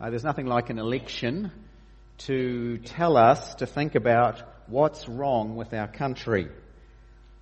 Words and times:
Uh, 0.00 0.10
there's 0.10 0.22
nothing 0.22 0.46
like 0.46 0.70
an 0.70 0.78
election 0.78 1.50
to 2.18 2.78
tell 2.78 3.16
us 3.16 3.56
to 3.56 3.66
think 3.66 3.96
about 3.96 4.40
what's 4.68 5.08
wrong 5.08 5.56
with 5.56 5.74
our 5.74 5.88
country. 5.88 6.46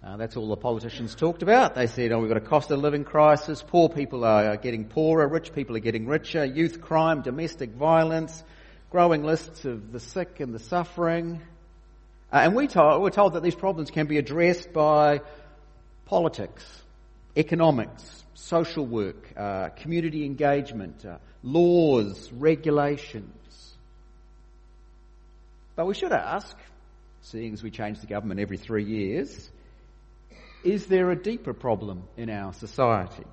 Uh, 0.03 0.17
that's 0.17 0.39
all 0.39 0.49
the 0.49 0.57
politicians 0.57 1.15
talked 1.15 1.43
about. 1.43 1.75
They 1.75 1.87
said, 1.87 2.13
oh, 2.13 2.21
we've 2.21 2.31
got 2.31 2.39
a 2.39 2.49
cost 2.49 2.71
of 2.71 2.79
living 2.79 3.05
crisis, 3.05 3.63
poor 3.63 3.91
people 3.91 4.25
are 4.25 4.57
getting 4.57 4.87
poorer, 4.87 5.29
rich 5.29 5.53
people 5.53 5.77
are 5.77 5.81
getting 5.81 6.07
richer, 6.07 6.47
youth 6.47 6.81
crime, 6.81 7.21
domestic 7.21 7.73
violence, 7.73 8.43
growing 8.89 9.23
lists 9.23 9.67
of 9.67 9.93
the 9.93 10.01
sick 10.01 10.41
and 10.41 10.55
the 10.55 10.59
suffering. 10.59 11.43
Uh, 12.33 12.37
and 12.37 12.55
we 12.55 12.69
told, 12.69 13.03
we're 13.03 13.11
told 13.11 13.35
that 13.35 13.43
these 13.43 13.55
problems 13.55 13.91
can 13.91 14.07
be 14.07 14.17
addressed 14.17 14.73
by 14.73 15.21
politics, 16.07 16.65
economics, 17.37 18.25
social 18.35 18.87
work, 18.87 19.33
uh, 19.37 19.69
community 19.77 20.25
engagement, 20.25 21.05
uh, 21.05 21.19
laws, 21.43 22.33
regulations. 22.33 23.75
But 25.75 25.87
we 25.87 25.95
should 25.95 26.13
ask, 26.13 26.57
seeing 27.21 27.53
as 27.53 27.63
we 27.63 27.71
change 27.71 28.01
the 28.01 28.07
government 28.07 28.41
every 28.41 28.57
three 28.57 28.85
years, 28.85 29.51
is 30.65 30.87
there 30.87 31.11
a 31.11 31.17
deeper 31.17 31.53
problem 31.53 32.05
in 32.17 32.31
our 32.31 32.53
society 32.55 33.25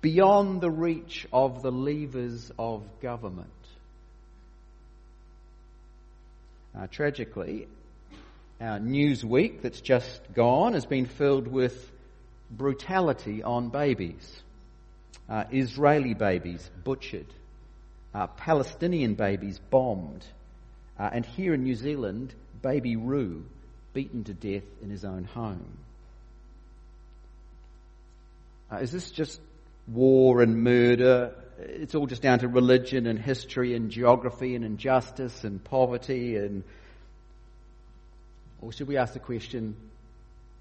beyond 0.00 0.60
the 0.60 0.70
reach 0.70 1.26
of 1.32 1.62
the 1.62 1.72
levers 1.72 2.52
of 2.58 2.82
government? 3.00 3.48
Uh, 6.78 6.86
tragically, 6.86 7.66
our 8.60 8.78
news 8.78 9.24
week 9.24 9.62
that's 9.62 9.80
just 9.80 10.20
gone 10.32 10.74
has 10.74 10.86
been 10.86 11.06
filled 11.06 11.48
with 11.48 11.90
brutality 12.50 13.42
on 13.42 13.68
babies. 13.68 14.42
Uh, 15.28 15.44
Israeli 15.50 16.14
babies 16.14 16.70
butchered, 16.84 17.26
uh, 18.14 18.26
Palestinian 18.26 19.14
babies 19.14 19.58
bombed, 19.70 20.24
uh, 20.98 21.08
and 21.12 21.24
here 21.24 21.54
in 21.54 21.62
New 21.62 21.74
Zealand, 21.74 22.34
baby 22.62 22.96
Roo 22.96 23.44
beaten 23.94 24.24
to 24.24 24.34
death 24.34 24.64
in 24.82 24.90
his 24.90 25.04
own 25.04 25.24
home. 25.24 25.78
Uh, 28.70 28.76
is 28.76 28.92
this 28.92 29.10
just 29.10 29.40
war 29.88 30.42
and 30.42 30.62
murder? 30.62 31.34
It's 31.58 31.94
all 31.94 32.06
just 32.06 32.22
down 32.22 32.40
to 32.40 32.48
religion 32.48 33.06
and 33.06 33.18
history 33.18 33.74
and 33.74 33.90
geography 33.90 34.56
and 34.56 34.64
injustice 34.64 35.44
and 35.44 35.62
poverty 35.62 36.36
and 36.36 36.64
or 38.64 38.72
should 38.72 38.88
we 38.88 38.96
ask 38.96 39.12
the 39.12 39.18
question, 39.18 39.76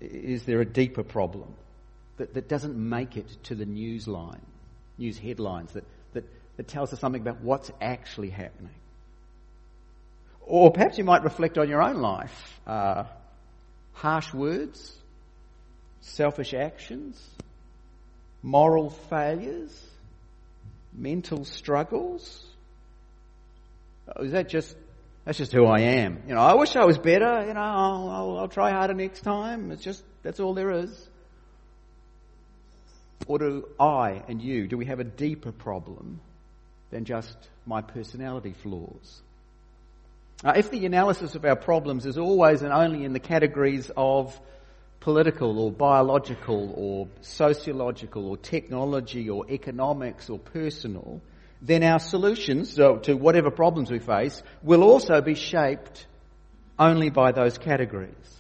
is 0.02 0.44
there 0.44 0.60
a 0.60 0.66
deeper 0.66 1.04
problem 1.04 1.54
that, 2.18 2.34
that 2.34 2.48
doesn't 2.48 2.76
make 2.76 3.18
it 3.18 3.28
to 3.44 3.56
the 3.56 3.66
news 3.66 4.08
line, 4.08 4.42
news 4.98 5.18
headlines, 5.18 5.72
that, 5.74 5.84
that, 6.14 6.26
that 6.58 6.68
tells 6.68 6.94
us 6.94 7.00
something 7.00 7.22
about 7.22 7.42
what's 7.42 7.72
actually 7.82 8.30
happening? 8.30 8.74
Or 10.42 10.72
perhaps 10.72 10.98
you 10.98 11.04
might 11.04 11.24
reflect 11.24 11.58
on 11.58 11.70
your 11.70 11.82
own 11.82 11.98
life. 11.98 12.60
Uh, 12.68 13.06
harsh 13.94 14.34
words, 14.34 14.94
selfish 16.02 16.54
actions, 16.54 17.22
moral 18.42 18.90
failures, 18.90 19.72
mental 20.94 21.46
struggles. 21.46 22.46
Is 24.20 24.34
that 24.34 24.50
just 24.50 24.76
that's 25.26 25.38
just 25.38 25.54
who 25.54 25.66
I 25.66 25.80
am. 25.80 26.24
You 26.28 26.36
know, 26.36 26.42
I 26.42 26.56
wish 26.56 26.76
I 26.76 26.84
was 26.86 26.98
better. 26.98 27.46
You 27.48 27.54
know, 27.54 27.62
I'll, 27.62 28.10
I'll, 28.10 28.38
I'll 28.40 28.48
try 28.50 28.72
harder 28.72 28.94
next 28.94 29.22
time. 29.22 29.72
It's 29.72 29.82
just, 29.82 30.04
that's 30.22 30.40
all 30.40 30.54
there 30.54 30.72
is. 30.72 31.10
Or 33.28 33.40
do 33.40 33.68
I 33.80 34.22
and 34.28 34.42
you, 34.42 34.68
do 34.68 34.78
we 34.78 34.86
have 34.86 35.00
a 35.00 35.04
deeper 35.04 35.52
problem 35.52 36.20
than 36.92 37.06
just 37.06 37.36
my 37.66 37.82
personality 37.82 38.54
flaws? 38.62 39.22
Now, 40.44 40.52
if 40.52 40.70
the 40.70 40.86
analysis 40.86 41.36
of 41.36 41.46
our 41.46 41.56
problems 41.56 42.06
is 42.06 42.18
always 42.18 42.62
and 42.62 42.74
only 42.74 43.06
in 43.06 43.14
the 43.14 43.20
categories 43.20 43.90
of 43.96 44.38
political 45.00 45.60
or 45.60 45.72
biological 45.72 46.74
or 46.76 47.08
sociological 47.22 48.28
or 48.28 48.38
technology 48.38 49.30
or 49.30 49.50
economics 49.50 50.30
or 50.30 50.40
personal, 50.40 51.22
then 51.62 51.84
our 51.84 52.00
solutions 52.00 52.76
to 52.76 53.14
whatever 53.14 53.52
problems 53.52 53.90
we 53.90 54.00
face 54.00 54.44
will 54.62 54.84
also 54.84 55.22
be 55.22 55.36
shaped 55.36 56.08
only 56.78 57.10
by 57.10 57.32
those 57.32 57.58
categories. 57.58 58.38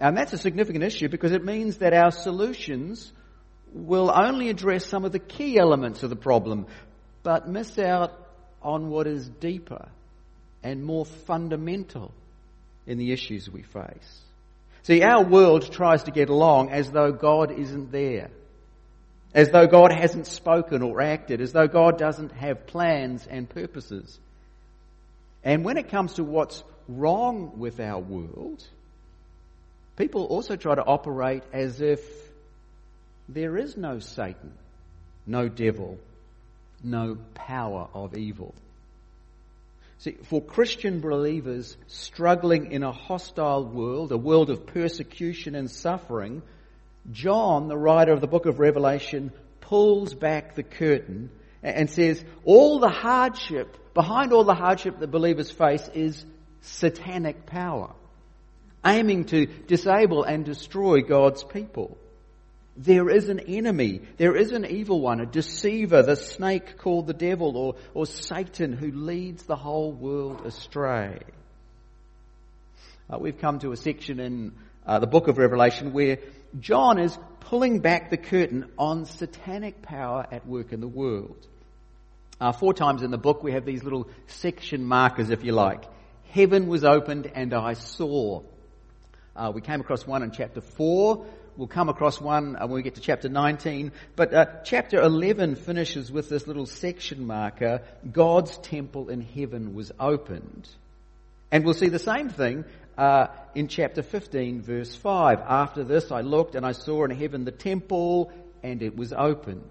And 0.00 0.16
that's 0.16 0.32
a 0.32 0.38
significant 0.38 0.84
issue 0.84 1.08
because 1.08 1.32
it 1.32 1.44
means 1.44 1.78
that 1.78 1.94
our 1.94 2.10
solutions 2.10 3.12
will 3.72 4.10
only 4.10 4.48
address 4.48 4.84
some 4.86 5.04
of 5.04 5.12
the 5.12 5.18
key 5.18 5.58
elements 5.58 6.02
of 6.02 6.10
the 6.10 6.16
problem, 6.16 6.66
but 7.22 7.48
miss 7.48 7.78
out 7.78 8.12
on 8.62 8.90
what 8.90 9.06
is 9.06 9.28
deeper 9.28 9.88
and 10.62 10.84
more 10.84 11.06
fundamental 11.06 12.12
in 12.86 12.98
the 12.98 13.12
issues 13.12 13.48
we 13.48 13.62
face. 13.62 14.20
See, 14.82 15.02
our 15.02 15.22
world 15.22 15.70
tries 15.72 16.04
to 16.04 16.10
get 16.10 16.28
along 16.28 16.70
as 16.70 16.90
though 16.90 17.12
God 17.12 17.50
isn't 17.52 17.92
there 17.92 18.30
as 19.34 19.50
though 19.50 19.66
God 19.66 19.92
hasn't 19.92 20.26
spoken 20.26 20.82
or 20.82 21.00
acted, 21.00 21.40
as 21.40 21.52
though 21.52 21.68
God 21.68 21.98
doesn't 21.98 22.32
have 22.32 22.66
plans 22.66 23.26
and 23.26 23.48
purposes. 23.48 24.18
And 25.44 25.64
when 25.64 25.76
it 25.76 25.88
comes 25.88 26.14
to 26.14 26.24
what's 26.24 26.62
wrong 26.88 27.58
with 27.58 27.80
our 27.80 28.00
world, 28.00 28.62
people 29.96 30.24
also 30.24 30.56
try 30.56 30.74
to 30.74 30.82
operate 30.82 31.44
as 31.52 31.80
if 31.80 32.00
there 33.34 33.56
is 33.56 33.76
no 33.76 33.98
Satan, 33.98 34.52
no 35.26 35.48
devil, 35.48 35.98
no 36.82 37.16
power 37.34 37.88
of 37.94 38.16
evil. 38.16 38.54
See, 39.98 40.16
for 40.24 40.42
Christian 40.42 41.00
believers 41.00 41.76
struggling 41.86 42.72
in 42.72 42.82
a 42.82 42.92
hostile 42.92 43.64
world, 43.64 44.12
a 44.12 44.16
world 44.16 44.48
of 44.50 44.66
persecution 44.66 45.54
and 45.54 45.70
suffering, 45.70 46.42
John, 47.12 47.68
the 47.68 47.76
writer 47.76 48.12
of 48.12 48.20
the 48.20 48.26
book 48.26 48.46
of 48.46 48.58
Revelation, 48.58 49.30
pulls 49.60 50.14
back 50.14 50.54
the 50.54 50.62
curtain 50.62 51.30
and 51.62 51.88
says 51.90 52.24
all 52.44 52.80
the 52.80 52.88
hardship, 52.88 53.94
behind 53.94 54.32
all 54.32 54.44
the 54.44 54.54
hardship 54.54 54.98
that 54.98 55.10
believers 55.10 55.50
face 55.50 55.86
is 55.94 56.24
satanic 56.62 57.46
power, 57.46 57.92
aiming 58.84 59.26
to 59.26 59.46
disable 59.46 60.24
and 60.24 60.44
destroy 60.44 61.02
God's 61.02 61.44
people. 61.44 61.98
There 62.76 63.10
is 63.10 63.28
an 63.28 63.40
enemy. 63.40 64.00
There 64.16 64.36
is 64.36 64.52
an 64.52 64.64
evil 64.64 65.00
one, 65.00 65.20
a 65.20 65.26
deceiver, 65.26 66.02
the 66.02 66.16
snake 66.16 66.78
called 66.78 67.06
the 67.06 67.14
devil 67.14 67.56
or, 67.56 67.74
or 67.94 68.06
Satan 68.06 68.72
who 68.72 68.90
leads 68.92 69.42
the 69.42 69.56
whole 69.56 69.92
world 69.92 70.46
astray. 70.46 71.20
Uh, 73.12 73.18
we've 73.18 73.38
come 73.38 73.58
to 73.58 73.72
a 73.72 73.76
section 73.76 74.20
in 74.20 74.52
uh, 74.86 74.98
the 75.00 75.06
book 75.06 75.26
of 75.28 75.36
Revelation 75.36 75.92
where 75.92 76.18
John 76.58 76.98
is 76.98 77.16
pulling 77.40 77.80
back 77.80 78.10
the 78.10 78.16
curtain 78.16 78.70
on 78.78 79.04
satanic 79.04 79.82
power 79.82 80.26
at 80.30 80.46
work 80.46 80.72
in 80.72 80.80
the 80.80 80.88
world. 80.88 81.36
Uh, 82.40 82.52
four 82.52 82.72
times 82.72 83.02
in 83.02 83.10
the 83.10 83.18
book 83.18 83.42
we 83.42 83.52
have 83.52 83.64
these 83.64 83.82
little 83.82 84.08
section 84.28 84.84
markers, 84.84 85.30
if 85.30 85.44
you 85.44 85.52
like. 85.52 85.84
Heaven 86.30 86.68
was 86.68 86.84
opened 86.84 87.30
and 87.34 87.52
I 87.52 87.74
saw. 87.74 88.42
Uh, 89.34 89.52
we 89.54 89.60
came 89.60 89.80
across 89.80 90.06
one 90.06 90.22
in 90.22 90.30
chapter 90.30 90.60
4. 90.60 91.26
We'll 91.56 91.68
come 91.68 91.88
across 91.88 92.20
one 92.20 92.56
uh, 92.56 92.66
when 92.66 92.76
we 92.76 92.82
get 92.82 92.94
to 92.94 93.00
chapter 93.00 93.28
19. 93.28 93.92
But 94.16 94.32
uh, 94.34 94.46
chapter 94.64 95.00
11 95.00 95.56
finishes 95.56 96.10
with 96.10 96.28
this 96.28 96.46
little 96.46 96.66
section 96.66 97.26
marker 97.26 97.82
God's 98.10 98.56
temple 98.58 99.08
in 99.08 99.20
heaven 99.20 99.74
was 99.74 99.92
opened. 99.98 100.68
And 101.52 101.64
we'll 101.64 101.74
see 101.74 101.88
the 101.88 101.98
same 101.98 102.28
thing 102.28 102.64
uh, 102.96 103.28
in 103.54 103.68
chapter 103.68 104.02
15, 104.02 104.62
verse 104.62 104.94
5. 104.94 105.40
After 105.40 105.84
this, 105.84 106.12
I 106.12 106.20
looked 106.20 106.54
and 106.54 106.64
I 106.64 106.72
saw 106.72 107.04
in 107.04 107.10
heaven 107.10 107.44
the 107.44 107.50
temple, 107.50 108.30
and 108.62 108.82
it 108.82 108.96
was 108.96 109.12
opened. 109.12 109.70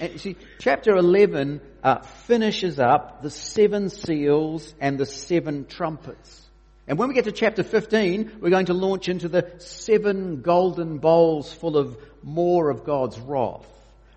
And 0.00 0.12
you 0.12 0.18
see, 0.18 0.36
chapter 0.58 0.96
11 0.96 1.60
uh, 1.82 2.00
finishes 2.00 2.78
up 2.78 3.22
the 3.22 3.30
seven 3.30 3.88
seals 3.88 4.74
and 4.80 4.98
the 4.98 5.06
seven 5.06 5.66
trumpets. 5.66 6.43
And 6.86 6.98
when 6.98 7.08
we 7.08 7.14
get 7.14 7.24
to 7.24 7.32
chapter 7.32 7.62
15, 7.62 8.38
we're 8.40 8.50
going 8.50 8.66
to 8.66 8.74
launch 8.74 9.08
into 9.08 9.28
the 9.28 9.50
seven 9.58 10.42
golden 10.42 10.98
bowls 10.98 11.52
full 11.52 11.76
of 11.76 11.96
more 12.22 12.70
of 12.70 12.84
God's 12.84 13.18
wrath. 13.18 13.66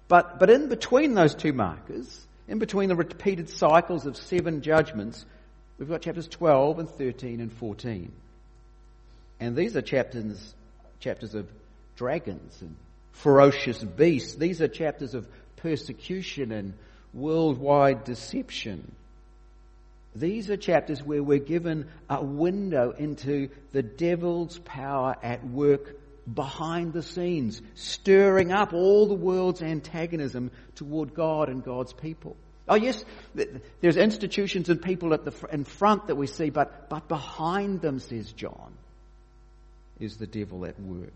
But, 0.07 0.39
but 0.39 0.49
in 0.49 0.69
between 0.69 1.13
those 1.13 1.35
two 1.35 1.53
markers, 1.53 2.25
in 2.47 2.59
between 2.59 2.89
the 2.89 2.95
repeated 2.95 3.49
cycles 3.49 4.05
of 4.05 4.17
seven 4.17 4.61
judgments, 4.61 5.25
We've 5.77 5.89
got 5.89 6.01
chapters 6.01 6.27
12 6.27 6.79
and 6.79 6.89
13 6.89 7.39
and 7.39 7.51
14. 7.53 8.11
And 9.39 9.55
these 9.55 9.77
are 9.77 9.81
chapters, 9.81 10.53
chapters 10.99 11.35
of 11.35 11.47
dragons 11.95 12.57
and 12.61 12.75
ferocious 13.11 13.83
beasts. 13.83 14.35
These 14.35 14.61
are 14.61 14.67
chapters 14.67 15.13
of 15.13 15.27
persecution 15.57 16.51
and 16.51 16.73
worldwide 17.13 18.03
deception. 18.05 18.91
These 20.19 20.49
are 20.49 20.57
chapters 20.57 21.03
where 21.03 21.21
we're 21.21 21.37
given 21.37 21.89
a 22.09 22.23
window 22.23 22.91
into 22.91 23.49
the 23.71 23.83
devil's 23.83 24.57
power 24.59 25.15
at 25.21 25.45
work 25.45 25.95
behind 26.31 26.91
the 26.91 27.03
scenes, 27.03 27.61
stirring 27.75 28.51
up 28.51 28.73
all 28.73 29.07
the 29.07 29.13
world's 29.13 29.61
antagonism 29.61 30.51
toward 30.75 31.13
God 31.13 31.49
and 31.49 31.63
God's 31.63 31.93
people. 31.93 32.35
Oh 32.67 32.75
yes, 32.75 33.03
there's 33.79 33.95
institutions 33.95 34.69
and 34.69 34.81
people 34.81 35.13
at 35.13 35.23
the 35.23 35.33
in 35.51 35.63
front 35.63 36.07
that 36.07 36.15
we 36.15 36.27
see, 36.27 36.49
but, 36.49 36.89
but 36.89 37.07
behind 37.07 37.81
them, 37.81 37.99
says 37.99 38.31
John, 38.33 38.73
is 39.99 40.17
the 40.17 40.27
devil 40.27 40.65
at 40.65 40.79
work. 40.79 41.13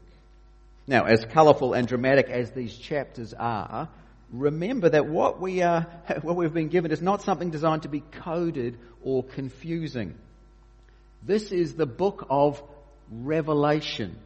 Now, 0.87 1.05
as 1.05 1.25
colourful 1.25 1.73
and 1.73 1.87
dramatic 1.87 2.29
as 2.29 2.51
these 2.51 2.75
chapters 2.75 3.33
are, 3.33 3.89
remember 4.31 4.89
that 4.89 5.07
what 5.07 5.39
we 5.39 5.61
are, 5.61 5.81
what 6.21 6.35
we've 6.35 6.53
been 6.53 6.69
given 6.69 6.91
is 6.91 7.01
not 7.01 7.21
something 7.21 7.49
designed 7.49 7.83
to 7.83 7.89
be 7.89 8.01
coded 8.01 8.77
or 9.03 9.23
confusing. 9.23 10.15
This 11.23 11.51
is 11.51 11.75
the 11.75 11.85
book 11.85 12.25
of 12.29 12.61
revelation. 13.11 14.17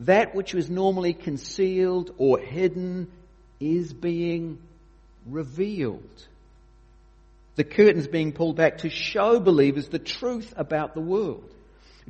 That 0.00 0.34
which 0.34 0.54
was 0.54 0.70
normally 0.70 1.12
concealed 1.12 2.14
or 2.18 2.38
hidden 2.38 3.10
is 3.60 3.92
being 3.92 4.58
revealed. 5.26 6.26
The 7.56 7.64
curtain's 7.64 8.08
being 8.08 8.32
pulled 8.32 8.56
back 8.56 8.78
to 8.78 8.90
show 8.90 9.38
believers 9.38 9.88
the 9.88 9.98
truth 9.98 10.52
about 10.56 10.94
the 10.94 11.00
world. 11.00 11.48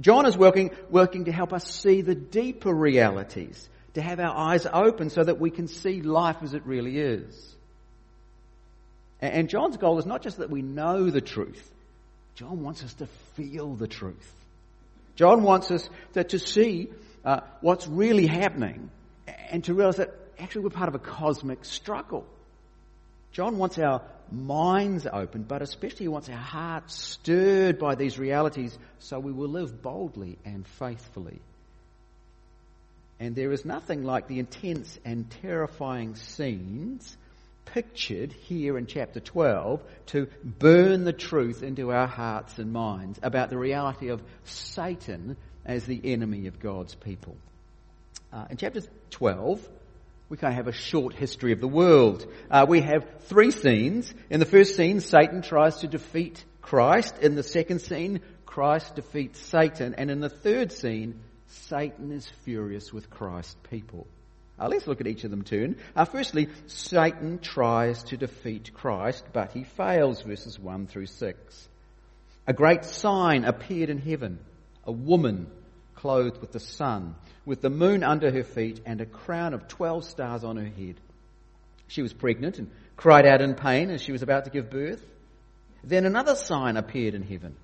John 0.01 0.27
is 0.27 0.37
working, 0.37 0.71
working 0.91 1.27
to 1.27 1.33
help 1.33 1.53
us 1.53 1.69
see 1.69 2.01
the 2.01 2.15
deeper 2.15 2.73
realities, 2.73 3.69
to 3.95 4.03
have 4.03 4.21
our 4.21 4.37
eyes 4.37 4.67
open 4.71 5.11
so 5.11 5.25
that 5.25 5.41
we 5.41 5.51
can 5.51 5.69
see 5.69 6.03
life 6.03 6.37
as 6.43 6.55
it 6.55 6.67
really 6.67 6.99
is. 6.99 7.55
And 9.21 9.49
John's 9.49 9.77
goal 9.77 9.99
is 9.99 10.07
not 10.07 10.23
just 10.23 10.39
that 10.39 10.51
we 10.51 10.63
know 10.63 11.09
the 11.11 11.21
truth. 11.21 11.71
John 12.35 12.63
wants 12.63 12.83
us 12.83 12.93
to 12.95 13.07
feel 13.37 13.75
the 13.75 13.87
truth. 13.87 14.33
John 15.17 15.43
wants 15.43 15.71
us 15.71 15.89
to, 16.15 16.25
to 16.25 16.39
see 16.39 16.91
uh, 17.25 17.41
what's 17.61 17.87
really 17.87 18.27
happening 18.27 18.91
and 19.51 19.63
to 19.65 19.75
realize 19.75 19.97
that 19.97 20.15
actually 20.39 20.65
we're 20.65 20.71
part 20.71 20.89
of 20.89 20.97
a 20.97 20.99
cosmic 20.99 21.65
struggle. 21.65 22.27
John 23.33 23.57
wants 23.57 23.79
our 23.79 24.03
minds 24.31 25.07
open, 25.11 25.45
but 25.45 25.63
especially 25.63 26.05
he 26.05 26.09
wants 26.09 26.29
our 26.29 26.37
hearts 26.37 26.95
stirred 26.95 27.79
by 27.79 27.95
these 27.95 28.19
realities 28.19 28.77
so 28.99 29.21
we 29.21 29.33
will 29.33 29.49
live 29.49 29.81
boldly 29.81 30.39
and 30.45 30.67
faithfully. 30.67 31.41
And 33.21 33.35
there 33.35 33.53
is 33.53 33.65
nothing 33.65 34.03
like 34.03 34.29
the 34.29 34.39
intense 34.39 34.99
and 35.05 35.31
terrifying 35.43 36.17
scenes 36.17 37.17
pictured 37.65 38.33
here 38.33 38.77
in 38.77 38.87
chapter 38.87 39.21
12 39.21 39.83
to 40.07 40.29
burn 40.45 41.05
the 41.05 41.13
truth 41.13 41.63
into 41.63 41.91
our 41.91 42.07
hearts 42.07 42.59
and 42.59 42.73
minds 42.73 43.19
about 43.23 43.51
the 43.51 43.59
reality 43.59 44.09
of 44.09 44.23
Satan 44.45 45.37
as 45.65 45.85
the 45.85 46.01
enemy 46.05 46.47
of 46.47 46.61
God's 46.61 46.95
people. 46.95 47.37
Uh, 48.33 48.47
in 48.51 48.57
chapter 48.57 48.83
12, 49.11 49.67
we 50.29 50.37
kind 50.37 50.53
of 50.53 50.57
have 50.57 50.69
a 50.69 50.77
short 50.77 51.15
history 51.15 51.53
of 51.53 51.61
the 51.61 51.69
world. 51.69 52.27
Uh, 52.51 52.67
we 52.69 52.81
have 52.81 53.07
three 53.23 53.51
scenes. 53.51 54.13
In 54.31 54.41
the 54.41 54.47
first 54.47 54.77
scene, 54.77 55.01
Satan 55.01 55.43
tries 55.43 55.79
to 55.79 55.87
defeat 55.87 56.45
Christ. 56.61 57.19
In 57.19 57.35
the 57.35 57.43
second 57.43 57.81
scene, 57.81 58.21
Christ 58.45 58.97
defeats 58.97 59.39
Satan. 59.39 59.95
And 59.95 60.11
in 60.11 60.21
the 60.21 60.29
third 60.29 60.73
scene, 60.73 61.21
Satan 61.55 62.13
is 62.13 62.29
furious 62.45 62.93
with 62.93 63.11
Christ's 63.11 63.57
people. 63.71 64.07
Uh, 64.59 64.69
let's 64.69 64.87
look 64.87 65.01
at 65.01 65.07
each 65.07 65.25
of 65.25 65.31
them 65.31 65.43
turn. 65.43 65.77
Uh, 65.97 66.05
firstly, 66.05 66.49
Satan 66.67 67.39
tries 67.39 68.03
to 68.05 68.17
defeat 68.17 68.73
Christ, 68.73 69.25
but 69.33 69.53
he 69.53 69.65
fails, 69.65 70.23
verses 70.23 70.59
1 70.59 70.87
through 70.87 71.07
6. 71.07 71.69
A 72.47 72.53
great 72.53 72.85
sign 72.85 73.45
appeared 73.45 73.91
in 73.91 73.99
heaven, 73.99 74.39
a 74.85 74.93
woman 74.93 75.51
clothed 75.97 76.41
with 76.41 76.53
the 76.53 76.61
sun 76.61 77.15
with 77.47 77.61
the 77.61 77.71
moon 77.71 78.03
under 78.03 78.31
her 78.31 78.45
feet 78.45 78.81
and 78.87 79.01
a 79.01 79.07
crown 79.07 79.55
of 79.55 79.69
12 79.69 80.05
stars 80.05 80.45
on 80.45 80.57
her 80.57 80.65
head. 80.65 80.97
She 81.89 82.03
was 82.03 82.13
pregnant 82.13 82.59
and 82.59 82.71
cried 82.97 83.27
out 83.27 83.43
in 83.43 83.55
pain 83.55 83.91
as 83.91 84.03
she 84.03 84.13
was 84.13 84.23
about 84.23 84.45
to 84.45 84.51
give 84.51 84.71
birth. 84.71 85.03
Then 85.83 86.07
another 86.07 86.35
sign 86.35 86.77
appeared 86.77 87.15
in 87.15 87.23
heaven 87.23 87.57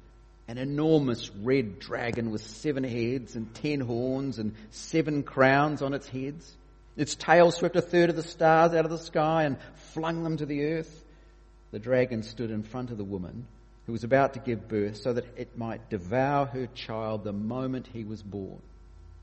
an 0.51 0.59
enormous 0.59 1.31
red 1.43 1.79
dragon 1.79 2.33
with 2.33 2.43
seven 2.43 2.83
heads 2.83 3.37
and 3.37 3.55
ten 3.55 3.79
horns 3.79 4.41
and 4.41 4.53
seven 4.73 5.23
crowns 5.23 5.81
on 5.81 5.95
its 5.95 6.09
heads. 6.09 6.57
Its 6.97 7.15
tail 7.15 7.53
swept 7.53 7.77
a 7.77 7.81
third 7.81 8.11
of 8.11 8.17
the 8.17 8.25
stars 8.25 8.75
out 8.75 8.85
of 8.85 8.91
the 8.91 8.99
sky 8.99 9.45
and 9.45 9.59
flung 9.93 10.25
them 10.25 10.37
to 10.37 10.47
the 10.47 10.65
earth. 10.73 11.05
The 11.71 11.79
dragon 11.79 12.25
stood 12.25 12.51
in 12.51 12.65
front 12.65 12.91
of 12.91 12.99
the 12.99 13.05
woman 13.05 13.47
who 13.87 13.93
was 13.93 14.03
about 14.03 14.35
to 14.35 14.41
give 14.41 14.67
birth 14.67 14.97
so 14.97 15.13
that 15.13 15.39
it 15.39 15.57
might 15.57 15.89
devour 15.89 16.47
her 16.47 16.67
child 16.75 17.23
the 17.23 17.33
moment 17.33 17.89
he 17.93 18.03
was 18.03 18.21
born. 18.21 18.61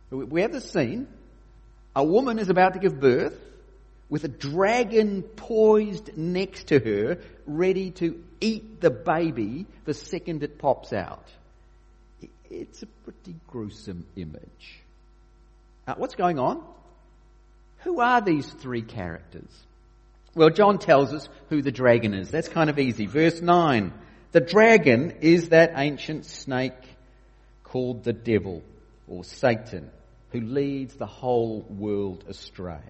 We 0.09 0.43
have 0.43 0.53
the 0.53 0.61
scene. 0.61 1.09
A 1.93 2.05
woman 2.05 2.39
is 2.39 2.47
about 2.47 2.75
to 2.75 2.79
give 2.79 3.01
birth 3.01 3.37
with 4.09 4.23
a 4.23 4.29
dragon 4.29 5.21
poised 5.21 6.17
next 6.17 6.67
to 6.67 6.79
her, 6.79 7.19
ready 7.45 7.91
to 7.91 8.23
eat 8.39 8.79
the 8.81 8.89
baby 8.89 9.65
the 9.85 9.93
second 9.93 10.43
it 10.43 10.57
pops 10.57 10.93
out. 10.93 11.25
It's 12.49 12.83
a 12.83 12.87
pretty 13.03 13.35
gruesome 13.47 14.05
image. 14.15 14.81
What's 15.95 16.15
going 16.15 16.39
on? 16.39 16.63
Who 17.79 17.99
are 17.99 18.21
these 18.21 18.47
three 18.47 18.81
characters? 18.81 19.49
Well, 20.35 20.49
John 20.49 20.77
tells 20.77 21.13
us 21.13 21.27
who 21.49 21.61
the 21.61 21.71
dragon 21.71 22.13
is. 22.13 22.29
That's 22.29 22.49
kind 22.49 22.69
of 22.69 22.79
easy. 22.79 23.05
Verse 23.05 23.41
9. 23.41 23.93
The 24.33 24.41
dragon 24.41 25.15
is 25.21 25.49
that 25.49 25.73
ancient 25.75 26.25
snake 26.25 26.73
called 27.63 28.03
the 28.03 28.13
devil 28.13 28.61
or 29.07 29.23
Satan 29.23 29.89
who 30.31 30.41
leads 30.41 30.95
the 30.95 31.05
whole 31.05 31.65
world 31.69 32.23
astray. 32.27 32.81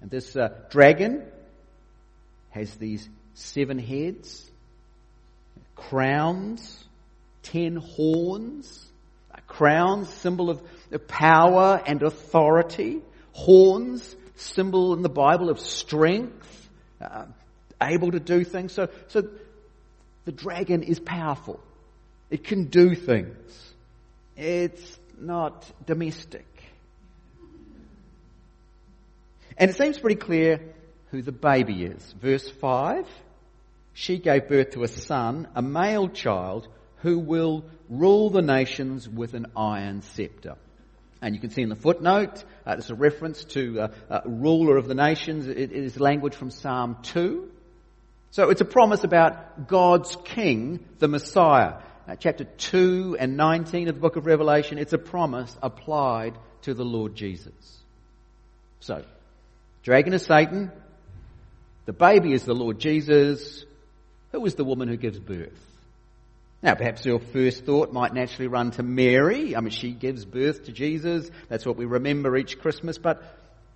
And 0.00 0.10
this 0.10 0.36
uh, 0.36 0.48
dragon 0.70 1.24
has 2.50 2.74
these 2.76 3.08
seven 3.34 3.78
heads, 3.78 4.50
crowns, 5.74 6.84
ten 7.42 7.76
horns, 7.76 8.90
crowns, 9.50 10.08
symbol 10.08 10.48
of 10.48 10.62
power 11.08 11.82
and 11.84 12.02
authority, 12.02 13.00
horns, 13.32 14.16
symbol 14.36 14.94
in 14.94 15.02
the 15.02 15.08
Bible 15.08 15.50
of 15.50 15.60
strength, 15.60 16.68
uh, 17.00 17.26
able 17.82 18.12
to 18.12 18.20
do 18.20 18.44
things. 18.44 18.72
So, 18.72 18.88
so 19.08 19.28
the 20.24 20.32
dragon 20.32 20.82
is 20.82 21.00
powerful. 21.00 21.60
It 22.30 22.44
can 22.44 22.66
do 22.66 22.94
things. 22.94 23.74
It's 24.36 24.98
not 25.18 25.70
domestic. 25.86 26.46
And 29.60 29.70
it 29.70 29.76
seems 29.76 29.98
pretty 29.98 30.16
clear 30.16 30.60
who 31.12 31.22
the 31.22 31.30
baby 31.30 31.84
is. 31.84 32.14
Verse 32.20 32.48
5 32.48 33.06
She 33.92 34.18
gave 34.18 34.48
birth 34.48 34.70
to 34.70 34.82
a 34.82 34.88
son, 34.88 35.46
a 35.54 35.62
male 35.62 36.08
child, 36.08 36.66
who 37.02 37.20
will 37.20 37.64
rule 37.88 38.30
the 38.30 38.42
nations 38.42 39.08
with 39.08 39.34
an 39.34 39.46
iron 39.56 40.02
scepter. 40.02 40.56
And 41.22 41.34
you 41.34 41.40
can 41.40 41.50
see 41.50 41.62
in 41.62 41.68
the 41.68 41.76
footnote, 41.76 42.42
uh, 42.66 42.76
there's 42.76 42.90
a 42.90 42.94
reference 42.94 43.44
to 43.44 43.80
uh, 43.80 43.88
uh, 44.08 44.20
ruler 44.24 44.76
of 44.76 44.88
the 44.88 44.94
nations. 44.94 45.46
It, 45.46 45.58
it 45.58 45.72
is 45.72 46.00
language 46.00 46.34
from 46.34 46.50
Psalm 46.50 46.96
2. 47.02 47.48
So 48.32 48.48
it's 48.48 48.62
a 48.62 48.64
promise 48.66 49.04
about 49.04 49.68
God's 49.68 50.16
king, 50.24 50.86
the 50.98 51.08
Messiah 51.08 51.74
chapter 52.18 52.44
2 52.44 53.16
and 53.18 53.36
19 53.36 53.88
of 53.88 53.94
the 53.94 54.00
book 54.00 54.16
of 54.16 54.26
Revelation, 54.26 54.78
it's 54.78 54.92
a 54.92 54.98
promise 54.98 55.56
applied 55.62 56.36
to 56.62 56.74
the 56.74 56.84
Lord 56.84 57.14
Jesus. 57.14 57.52
So, 58.80 59.04
dragon 59.82 60.12
is 60.12 60.24
Satan, 60.24 60.70
the 61.86 61.92
baby 61.92 62.32
is 62.32 62.44
the 62.44 62.54
Lord 62.54 62.78
Jesus. 62.78 63.64
Who 64.32 64.44
is 64.46 64.54
the 64.54 64.64
woman 64.64 64.88
who 64.88 64.96
gives 64.96 65.18
birth? 65.18 65.58
Now, 66.62 66.74
perhaps 66.74 67.06
your 67.06 67.20
first 67.20 67.64
thought 67.64 67.92
might 67.92 68.12
naturally 68.12 68.46
run 68.46 68.70
to 68.72 68.82
Mary. 68.82 69.56
I 69.56 69.60
mean, 69.60 69.70
she 69.70 69.92
gives 69.92 70.24
birth 70.24 70.66
to 70.66 70.72
Jesus. 70.72 71.30
That's 71.48 71.64
what 71.64 71.76
we 71.76 71.86
remember 71.86 72.36
each 72.36 72.60
Christmas. 72.60 72.98
But, 72.98 73.22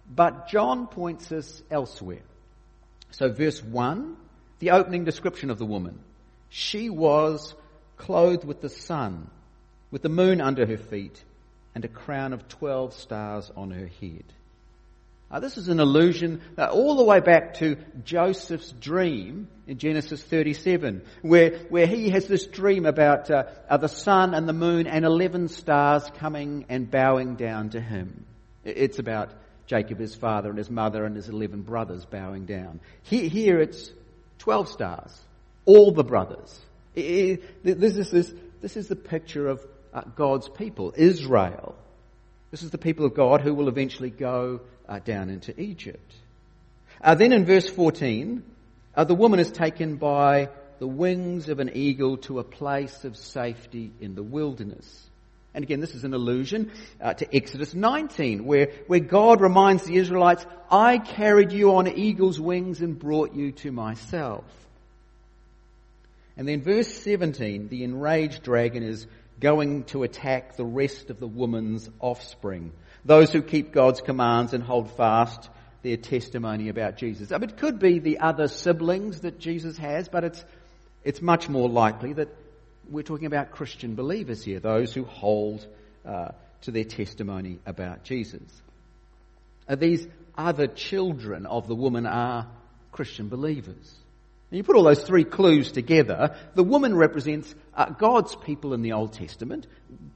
but 0.09 0.49
John 0.49 0.87
points 0.87 1.33
us 1.33 1.63
elsewhere. 1.71 2.23
So, 3.11 3.31
verse 3.33 3.63
1, 3.63 4.17
the 4.59 4.73
opening 4.73 5.05
description 5.05 5.51
of 5.51 5.59
the 5.59 5.65
woman. 5.65 5.99
She 6.51 6.91
was 6.91 7.55
clothed 7.97 8.45
with 8.45 8.61
the 8.61 8.69
sun, 8.69 9.31
with 9.91 10.03
the 10.03 10.09
moon 10.09 10.41
under 10.41 10.67
her 10.67 10.77
feet, 10.77 11.23
and 11.75 11.85
a 11.85 11.89
crown 11.89 12.33
of 12.33 12.49
12 12.49 12.93
stars 12.95 13.51
on 13.57 13.71
her 13.71 13.89
head. 14.01 14.25
Uh, 15.31 15.41
this 15.41 15.57
is 15.57 15.69
an 15.69 15.81
allusion 15.81 16.41
uh, 16.57 16.67
all 16.67 16.97
the 16.97 17.03
way 17.03 17.21
back 17.21 17.55
to 17.55 17.77
Joseph's 18.05 18.71
dream 18.73 19.49
in 19.67 19.79
Genesis 19.79 20.23
37, 20.23 21.03
where, 21.23 21.59
where 21.71 21.87
he 21.87 22.11
has 22.11 22.27
this 22.27 22.47
dream 22.47 22.85
about 22.85 23.31
uh, 23.31 23.45
the 23.77 23.89
sun 23.89 24.35
and 24.35 24.49
the 24.49 24.53
moon 24.53 24.87
and 24.87 25.05
11 25.05 25.49
stars 25.49 26.05
coming 26.19 26.67
and 26.69 26.91
bowing 26.91 27.37
down 27.37 27.71
to 27.71 27.81
him. 27.81 28.27
It's 28.65 28.99
about 28.99 29.33
Jacob, 29.67 29.99
his 29.99 30.15
father, 30.15 30.51
and 30.51 30.59
his 30.59 30.71
mother, 30.71 31.05
and 31.05 31.17
his 31.17 31.29
11 31.29 31.63
brothers 31.63 32.05
bowing 32.05 32.45
down. 32.45 32.81
Here, 33.03 33.29
here 33.29 33.61
it's 33.61 33.91
12 34.41 34.69
stars, 34.69 35.19
all 35.65 35.93
the 35.93 36.05
brothers. 36.05 36.61
This 36.95 37.97
is, 37.97 38.11
this, 38.11 38.35
this 38.61 38.77
is 38.77 38.89
the 38.89 38.97
picture 38.97 39.49
of 39.49 39.67
uh, 39.93 40.03
God's 40.15 40.49
people, 40.49 40.93
Israel. 40.97 41.75
This 42.51 42.63
is 42.63 42.71
the 42.71 42.79
people 42.79 43.07
of 43.07 43.15
God 43.15 43.41
who 43.41 43.55
will 43.55 43.69
eventually 43.69 44.11
go 44.11 44.61
uh, 44.89 44.99
down 44.99 45.31
into 45.31 45.59
Egypt. 45.61 46.13
Uh, 47.01 47.15
then 47.15 47.33
in 47.33 47.45
verse 47.45 47.69
14, 47.69 48.43
Uh, 48.97 49.05
the 49.05 49.15
woman 49.15 49.41
is 49.41 49.51
taken 49.51 49.97
by 49.97 50.49
the 50.79 50.87
wings 50.87 51.49
of 51.49 51.59
an 51.59 51.71
eagle 51.75 52.17
to 52.19 52.39
a 52.39 52.45
place 52.45 53.05
of 53.05 53.17
safety 53.17 53.91
in 54.01 54.15
the 54.15 54.23
wilderness. 54.23 55.11
And 55.53 55.65
again, 55.65 55.81
this 55.81 55.95
is 55.95 56.05
an 56.05 56.15
allusion 56.15 56.71
uh, 57.01 57.15
to 57.15 57.35
Exodus 57.35 57.75
19, 57.75 58.45
where, 58.45 58.71
where 58.87 59.01
God 59.01 59.41
reminds 59.41 59.85
the 59.85 59.97
Israelites, 59.97 60.47
I 60.71 60.99
carried 60.99 61.53
you 61.53 61.75
on 61.75 61.89
eagle's 61.89 62.41
wings 62.41 62.81
and 62.81 62.99
brought 62.99 63.35
you 63.35 63.53
to 63.53 63.73
myself. 63.73 64.45
And 66.37 66.47
then 66.49 66.63
verse 66.63 66.89
17, 66.89 67.69
the 67.69 67.85
enraged 67.85 68.43
dragon 68.43 68.83
is 68.83 69.07
going 69.41 69.85
to 69.85 70.03
attack 70.03 70.57
the 70.57 70.65
rest 70.65 71.11
of 71.11 71.19
the 71.19 71.29
woman's 71.29 71.89
offspring, 72.01 72.73
those 73.05 73.33
who 73.33 73.43
keep 73.43 73.73
God's 73.73 74.01
commands 74.01 74.55
and 74.55 74.63
hold 74.63 74.91
fast 74.93 75.49
their 75.83 75.97
testimony 75.97 76.69
about 76.69 76.97
Jesus. 76.97 77.31
I 77.31 77.39
mean, 77.39 77.51
it 77.51 77.59
could 77.59 77.79
be 77.79 77.99
the 77.99 78.19
other 78.19 78.49
siblings 78.49 79.21
that 79.21 79.39
Jesus 79.39 79.77
has, 79.77 80.09
but 80.09 80.25
it's, 80.25 80.45
it's 81.05 81.21
much 81.21 81.49
more 81.49 81.69
likely 81.69 82.15
that 82.15 82.29
we're 82.89 83.03
talking 83.03 83.27
about 83.27 83.51
Christian 83.51 83.95
believers 83.95 84.43
here, 84.43 84.61
those 84.61 84.93
who 84.93 85.05
hold 85.05 85.67
uh, 86.07 86.29
to 86.63 86.71
their 86.71 86.85
testimony 86.85 87.59
about 87.67 88.05
Jesus. 88.05 88.43
Uh, 89.69 89.77
these 89.77 90.07
other 90.37 90.67
children 90.67 91.47
of 91.47 91.69
the 91.69 91.75
woman 91.75 92.07
are 92.07 92.47
Christian 92.93 93.29
believers. 93.29 93.95
And 94.51 94.59
you 94.59 94.65
put 94.65 94.77
all 94.77 94.85
those 94.85 95.03
three 95.03 95.25
clues 95.25 95.73
together, 95.73 96.37
the 96.55 96.65
woman 96.65 96.97
represents 96.97 97.55
uh, 97.75 97.91
God's 97.91 98.35
people 98.37 98.73
in 98.73 98.83
the 98.83 98.93
Old 98.93 99.13
Testament, 99.13 99.67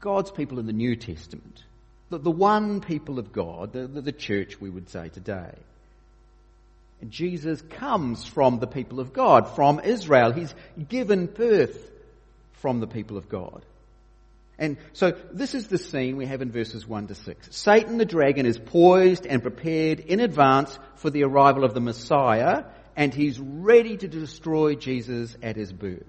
God's 0.01 0.31
people 0.31 0.59
in 0.59 0.67
the 0.67 0.73
New 0.73 0.97
Testament. 0.97 1.65
The, 2.11 2.19
the 2.19 2.31
one 2.31 2.81
people 2.81 3.19
of 3.19 3.33
God, 3.33 3.73
the, 3.73 3.87
the, 3.87 4.01
the 4.01 4.13
church 4.13 4.61
we 4.61 4.71
would 4.71 4.89
say 4.91 5.09
today. 5.09 5.53
And 7.01 7.11
Jesus 7.11 7.63
comes 7.71 8.25
from 8.25 8.59
the 8.59 8.67
people 8.67 8.99
of 8.99 9.13
God, 9.13 9.55
from 9.55 9.81
Israel. 9.81 10.33
He's 10.33 10.55
given 10.89 11.27
birth 11.27 11.91
from 12.55 12.81
the 12.81 12.87
people 12.87 13.17
of 13.17 13.29
God. 13.29 13.63
And 14.59 14.77
so 14.93 15.13
this 15.33 15.55
is 15.55 15.69
the 15.69 15.79
scene 15.79 16.17
we 16.17 16.27
have 16.27 16.43
in 16.43 16.51
verses 16.51 16.87
1 16.87 17.07
to 17.09 17.15
6. 17.15 17.49
Satan 17.57 17.97
the 17.97 18.05
dragon 18.05 18.45
is 18.45 18.59
poised 18.59 19.25
and 19.25 19.41
prepared 19.41 20.01
in 20.01 20.19
advance 20.19 20.77
for 20.97 21.11
the 21.11 21.23
arrival 21.23 21.65
of 21.65 21.75
the 21.75 21.81
Messiah, 21.81 22.65
and 22.97 23.15
he's 23.15 23.39
ready 23.39 23.97
to 23.97 24.09
destroy 24.09 24.75
Jesus 24.75 25.37
at 25.43 25.55
his 25.55 25.73
birth. 25.73 26.03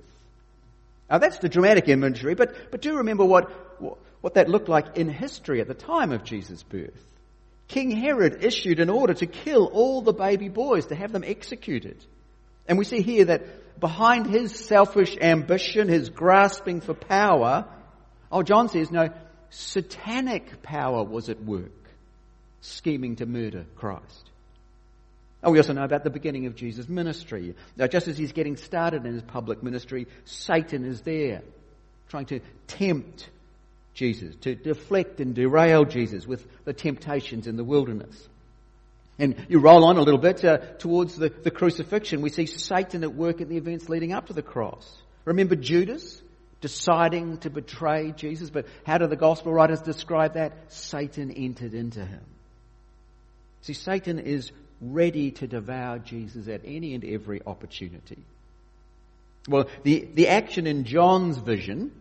Now 1.12 1.20
that's 1.20 1.38
the 1.38 1.50
dramatic 1.50 1.88
imagery, 1.90 2.34
but, 2.34 2.72
but 2.72 2.82
do 2.82 2.98
remember 2.98 3.26
what, 3.26 3.52
what 4.22 4.34
that 4.36 4.50
looked 4.50 4.70
like 4.70 4.98
in 4.98 5.10
history 5.10 5.62
at 5.62 5.68
the 5.68 5.74
time 5.74 6.12
of 6.12 6.24
Jesus' 6.24 6.64
birth. 6.64 7.06
King 7.68 7.92
Herod 7.92 8.44
issued 8.44 8.80
an 8.80 8.90
order 8.90 9.14
to 9.14 9.26
kill 9.28 9.66
all 9.66 10.02
the 10.02 10.14
baby 10.14 10.50
boys, 10.50 10.88
to 10.88 10.96
have 10.96 11.12
them 11.12 11.24
executed. 11.24 11.98
And 12.68 12.78
we 12.78 12.86
see 12.86 13.02
here 13.02 13.26
that 13.26 13.80
behind 13.80 14.28
his 14.28 14.54
selfish 14.54 15.16
ambition, 15.22 15.88
his 15.88 16.10
grasping 16.10 16.82
for 16.82 16.94
power, 16.94 17.66
oh, 18.32 18.44
John 18.44 18.70
says, 18.70 18.92
no, 18.92 19.10
satanic 19.52 20.62
power 20.64 21.04
was 21.04 21.30
at 21.30 21.44
work, 21.44 21.72
scheming 22.62 23.18
to 23.18 23.26
murder 23.26 23.66
Christ. 23.76 24.30
Oh, 25.42 25.52
we 25.52 25.60
also 25.60 25.74
know 25.74 25.86
about 25.86 26.04
the 26.04 26.10
beginning 26.10 26.48
of 26.48 26.56
Jesus' 26.56 26.90
ministry. 26.90 27.56
Now, 27.78 27.88
just 27.88 28.08
as 28.08 28.18
he's 28.18 28.34
getting 28.34 28.58
started 28.58 29.06
in 29.06 29.14
his 29.14 29.22
public 29.22 29.64
ministry, 29.64 30.08
Satan 30.26 30.84
is 30.84 31.02
there, 31.02 31.44
trying 32.10 32.26
to 32.26 32.42
tempt 32.68 33.30
Jesus, 33.94 34.36
to 34.42 34.56
deflect 34.56 35.20
and 35.20 35.36
derail 35.36 35.86
Jesus 35.86 36.26
with 36.26 36.46
the 36.66 36.74
temptations 36.74 37.48
in 37.48 37.58
the 37.58 37.64
wilderness. 37.64 38.28
And 39.18 39.36
you 39.50 39.60
roll 39.60 39.84
on 39.84 39.98
a 39.98 40.02
little 40.02 40.20
bit 40.20 40.44
uh, 40.46 40.58
towards 40.78 41.18
the, 41.18 41.30
the 41.30 41.52
crucifixion. 41.52 42.22
We 42.22 42.30
see 42.30 42.46
Satan 42.46 43.04
at 43.04 43.14
work 43.14 43.42
in 43.42 43.50
the 43.50 43.58
events 43.58 43.90
leading 43.90 44.14
up 44.14 44.28
to 44.28 44.34
the 44.34 44.42
cross. 44.42 44.90
Remember 45.26 45.56
Judas 45.56 46.22
deciding 46.62 47.40
to 47.40 47.50
betray 47.50 48.14
Jesus? 48.14 48.50
But 48.50 48.66
how 48.86 48.98
do 48.98 49.08
the 49.08 49.18
gospel 49.18 49.52
writers 49.52 49.82
describe 49.82 50.36
that? 50.36 50.54
Satan 50.72 51.32
entered 51.32 51.74
into 51.74 52.06
him. 52.06 52.24
See, 53.62 53.74
Satan 53.74 54.20
is 54.20 54.52
ready 54.80 55.32
to 55.32 55.48
devour 55.48 56.00
Jesus 56.00 56.48
at 56.48 56.62
any 56.64 56.94
and 56.94 57.04
every 57.04 57.42
opportunity. 57.46 58.24
Well, 59.50 59.68
the, 59.84 60.08
the 60.14 60.30
action 60.30 60.66
in 60.68 60.86
John's 60.86 61.38
vision 61.38 61.92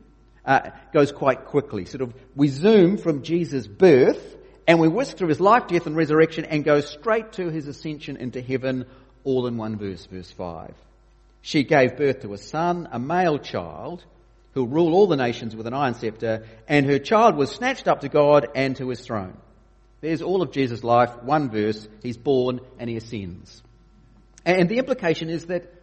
uh, 0.49 0.71
goes 0.95 1.13
quite 1.13 1.45
quickly. 1.45 1.85
Sort 1.85 2.01
of, 2.01 2.15
we 2.35 2.49
zoom 2.49 2.97
from 2.97 3.23
Jesus' 3.23 3.67
birth 3.67 4.37
and 4.67 4.81
we 4.81 4.89
whisk 4.89 5.19
through 5.19 5.29
his 5.29 5.41
life, 5.41 5.69
death, 5.69 5.87
and 5.87 5.95
resurrection 5.95 6.47
and 6.47 6.65
go 6.65 6.81
straight 6.81 7.33
to 7.33 7.51
his 7.51 7.69
ascension 7.69 8.17
into 8.17 8.41
heaven, 8.41 8.87
all 9.25 9.47
in 9.47 9.59
one 9.59 9.77
verse, 9.77 10.07
verse 10.07 10.31
5. 10.31 10.75
She 11.43 11.65
gave 11.65 11.99
birth 11.99 12.23
to 12.23 12.33
a 12.33 12.39
son, 12.39 12.89
a 12.91 12.99
male 12.99 13.39
child, 13.39 14.03
who'll 14.55 14.67
rule 14.67 14.95
all 14.95 15.07
the 15.07 15.17
nations 15.17 15.55
with 15.55 15.67
an 15.67 15.75
iron 15.75 15.95
scepter, 15.95 16.47
and 16.67 16.87
her 16.87 16.99
child 16.99 17.37
was 17.37 17.51
snatched 17.51 17.87
up 17.87 18.01
to 18.01 18.09
God 18.09 18.49
and 18.55 18.75
to 18.77 18.89
his 18.89 19.01
throne. 19.01 19.37
There's 20.01 20.23
all 20.23 20.41
of 20.41 20.53
Jesus' 20.53 20.83
life, 20.83 21.11
one 21.23 21.51
verse, 21.51 21.87
he's 22.03 22.17
born 22.17 22.61
and 22.79 22.89
he 22.89 22.97
ascends. 22.97 23.63
And 24.47 24.69
the 24.69 24.79
implication 24.79 25.29
is 25.29 25.47
that 25.47 25.75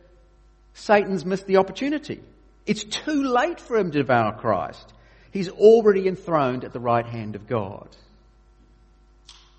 Satan's 0.74 1.24
missed 1.24 1.46
the 1.46 1.58
opportunity. 1.58 2.22
It's 2.66 2.84
too 2.84 3.24
late 3.24 3.60
for 3.60 3.78
him 3.78 3.92
to 3.92 4.00
devour 4.00 4.34
Christ. 4.34 4.94
He's 5.32 5.50
already 5.50 6.08
enthroned 6.08 6.64
at 6.64 6.74
the 6.74 6.80
right 6.80 7.06
hand 7.06 7.36
of 7.36 7.48
God. 7.48 7.90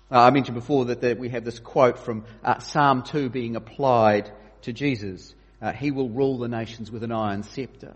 Uh, 0.09 0.21
I 0.21 0.29
mentioned 0.31 0.55
before 0.55 0.85
that, 0.85 1.01
that, 1.01 1.19
we 1.19 1.29
have 1.29 1.43
this 1.43 1.59
quote 1.59 1.99
from 1.99 2.25
uh, 2.43 2.59
Psalm 2.59 3.03
2 3.03 3.29
being 3.29 3.55
applied 3.55 4.31
to 4.63 4.73
Jesus. 4.73 5.33
Uh, 5.61 5.73
he 5.73 5.91
will 5.91 6.09
rule 6.09 6.37
the 6.37 6.47
nations 6.47 6.89
with 6.89 7.03
an 7.03 7.11
iron 7.11 7.43
scepter. 7.43 7.93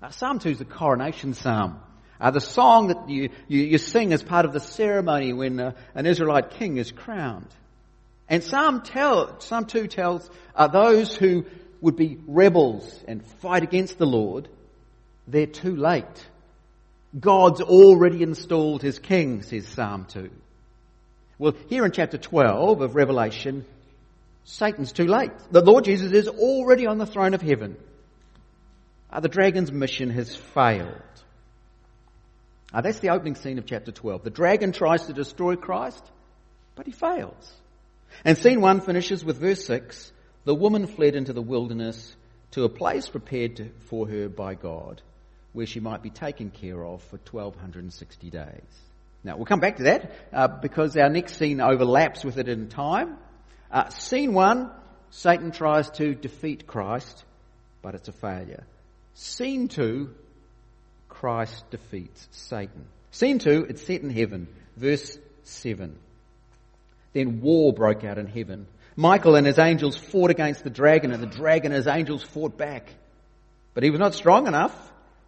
Uh, 0.00 0.10
psalm 0.10 0.38
2 0.38 0.50
is 0.50 0.58
the 0.58 0.64
coronation 0.64 1.34
psalm. 1.34 1.80
Uh, 2.20 2.30
the 2.30 2.40
song 2.40 2.88
that 2.88 3.08
you, 3.08 3.30
you, 3.48 3.62
you, 3.62 3.78
sing 3.78 4.12
as 4.12 4.22
part 4.22 4.44
of 4.44 4.52
the 4.52 4.60
ceremony 4.60 5.32
when 5.32 5.58
uh, 5.58 5.72
an 5.94 6.06
Israelite 6.06 6.52
king 6.52 6.76
is 6.76 6.90
crowned. 6.90 7.48
And 8.28 8.42
Psalm, 8.42 8.82
tell, 8.82 9.40
Psalm 9.40 9.64
2 9.64 9.86
tells 9.86 10.28
those 10.72 11.16
who 11.16 11.46
would 11.80 11.96
be 11.96 12.18
rebels 12.26 13.02
and 13.06 13.24
fight 13.40 13.62
against 13.62 13.98
the 13.98 14.06
Lord, 14.06 14.48
they're 15.26 15.46
too 15.46 15.76
late. 15.76 16.26
God's 17.18 17.60
already 17.60 18.22
installed 18.22 18.82
his 18.82 18.98
king, 18.98 19.42
says 19.42 19.66
Psalm 19.66 20.06
2. 20.08 20.30
Well, 21.38 21.54
here 21.68 21.84
in 21.84 21.92
chapter 21.92 22.18
12 22.18 22.80
of 22.80 22.94
Revelation, 22.94 23.64
Satan's 24.44 24.92
too 24.92 25.06
late. 25.06 25.30
The 25.50 25.64
Lord 25.64 25.84
Jesus 25.84 26.12
is 26.12 26.28
already 26.28 26.86
on 26.86 26.98
the 26.98 27.06
throne 27.06 27.34
of 27.34 27.42
heaven. 27.42 27.76
Uh, 29.10 29.20
the 29.20 29.28
dragon's 29.28 29.72
mission 29.72 30.10
has 30.10 30.34
failed. 30.34 30.92
That's 32.72 32.98
the 32.98 33.10
opening 33.10 33.34
scene 33.34 33.58
of 33.58 33.66
chapter 33.66 33.92
12. 33.92 34.24
The 34.24 34.30
dragon 34.30 34.72
tries 34.72 35.06
to 35.06 35.14
destroy 35.14 35.56
Christ, 35.56 36.04
but 36.74 36.86
he 36.86 36.92
fails. 36.92 37.52
And 38.24 38.36
scene 38.36 38.60
1 38.60 38.82
finishes 38.82 39.24
with 39.24 39.38
verse 39.38 39.64
6 39.64 40.12
The 40.48 40.54
woman 40.54 40.86
fled 40.86 41.14
into 41.14 41.34
the 41.34 41.42
wilderness 41.42 42.16
to 42.52 42.64
a 42.64 42.70
place 42.70 43.06
prepared 43.06 43.70
for 43.80 44.08
her 44.08 44.30
by 44.30 44.54
God, 44.54 45.02
where 45.52 45.66
she 45.66 45.78
might 45.78 46.02
be 46.02 46.08
taken 46.08 46.48
care 46.48 46.82
of 46.82 47.02
for 47.02 47.18
1260 47.18 48.30
days. 48.30 48.62
Now, 49.22 49.36
we'll 49.36 49.44
come 49.44 49.60
back 49.60 49.76
to 49.76 49.82
that 49.82 50.10
uh, 50.32 50.48
because 50.48 50.96
our 50.96 51.10
next 51.10 51.36
scene 51.36 51.60
overlaps 51.60 52.24
with 52.24 52.38
it 52.38 52.48
in 52.48 52.70
time. 52.70 53.18
Uh, 53.70 53.90
scene 53.90 54.32
one, 54.32 54.70
Satan 55.10 55.50
tries 55.50 55.90
to 55.90 56.14
defeat 56.14 56.66
Christ, 56.66 57.24
but 57.82 57.94
it's 57.94 58.08
a 58.08 58.12
failure. 58.12 58.64
Scene 59.12 59.68
two, 59.68 60.14
Christ 61.10 61.62
defeats 61.70 62.26
Satan. 62.30 62.86
Scene 63.10 63.38
two, 63.38 63.66
it's 63.68 63.82
set 63.82 64.00
in 64.00 64.08
heaven. 64.08 64.48
Verse 64.78 65.18
7. 65.42 65.94
Then 67.12 67.42
war 67.42 67.74
broke 67.74 68.02
out 68.02 68.16
in 68.16 68.28
heaven. 68.28 68.66
Michael 68.98 69.36
and 69.36 69.46
his 69.46 69.60
angels 69.60 69.96
fought 69.96 70.32
against 70.32 70.64
the 70.64 70.70
dragon, 70.70 71.12
and 71.12 71.22
the 71.22 71.28
dragon 71.28 71.70
and 71.70 71.76
his 71.76 71.86
angels 71.86 72.24
fought 72.24 72.58
back. 72.58 72.92
But 73.72 73.84
he 73.84 73.90
was 73.90 74.00
not 74.00 74.12
strong 74.12 74.48
enough, 74.48 74.74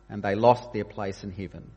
and 0.09 0.25
they 0.25 0.35
lost 0.35 0.73
their 0.73 0.85
place 0.85 1.23
in 1.23 1.31
heaven. 1.31 1.71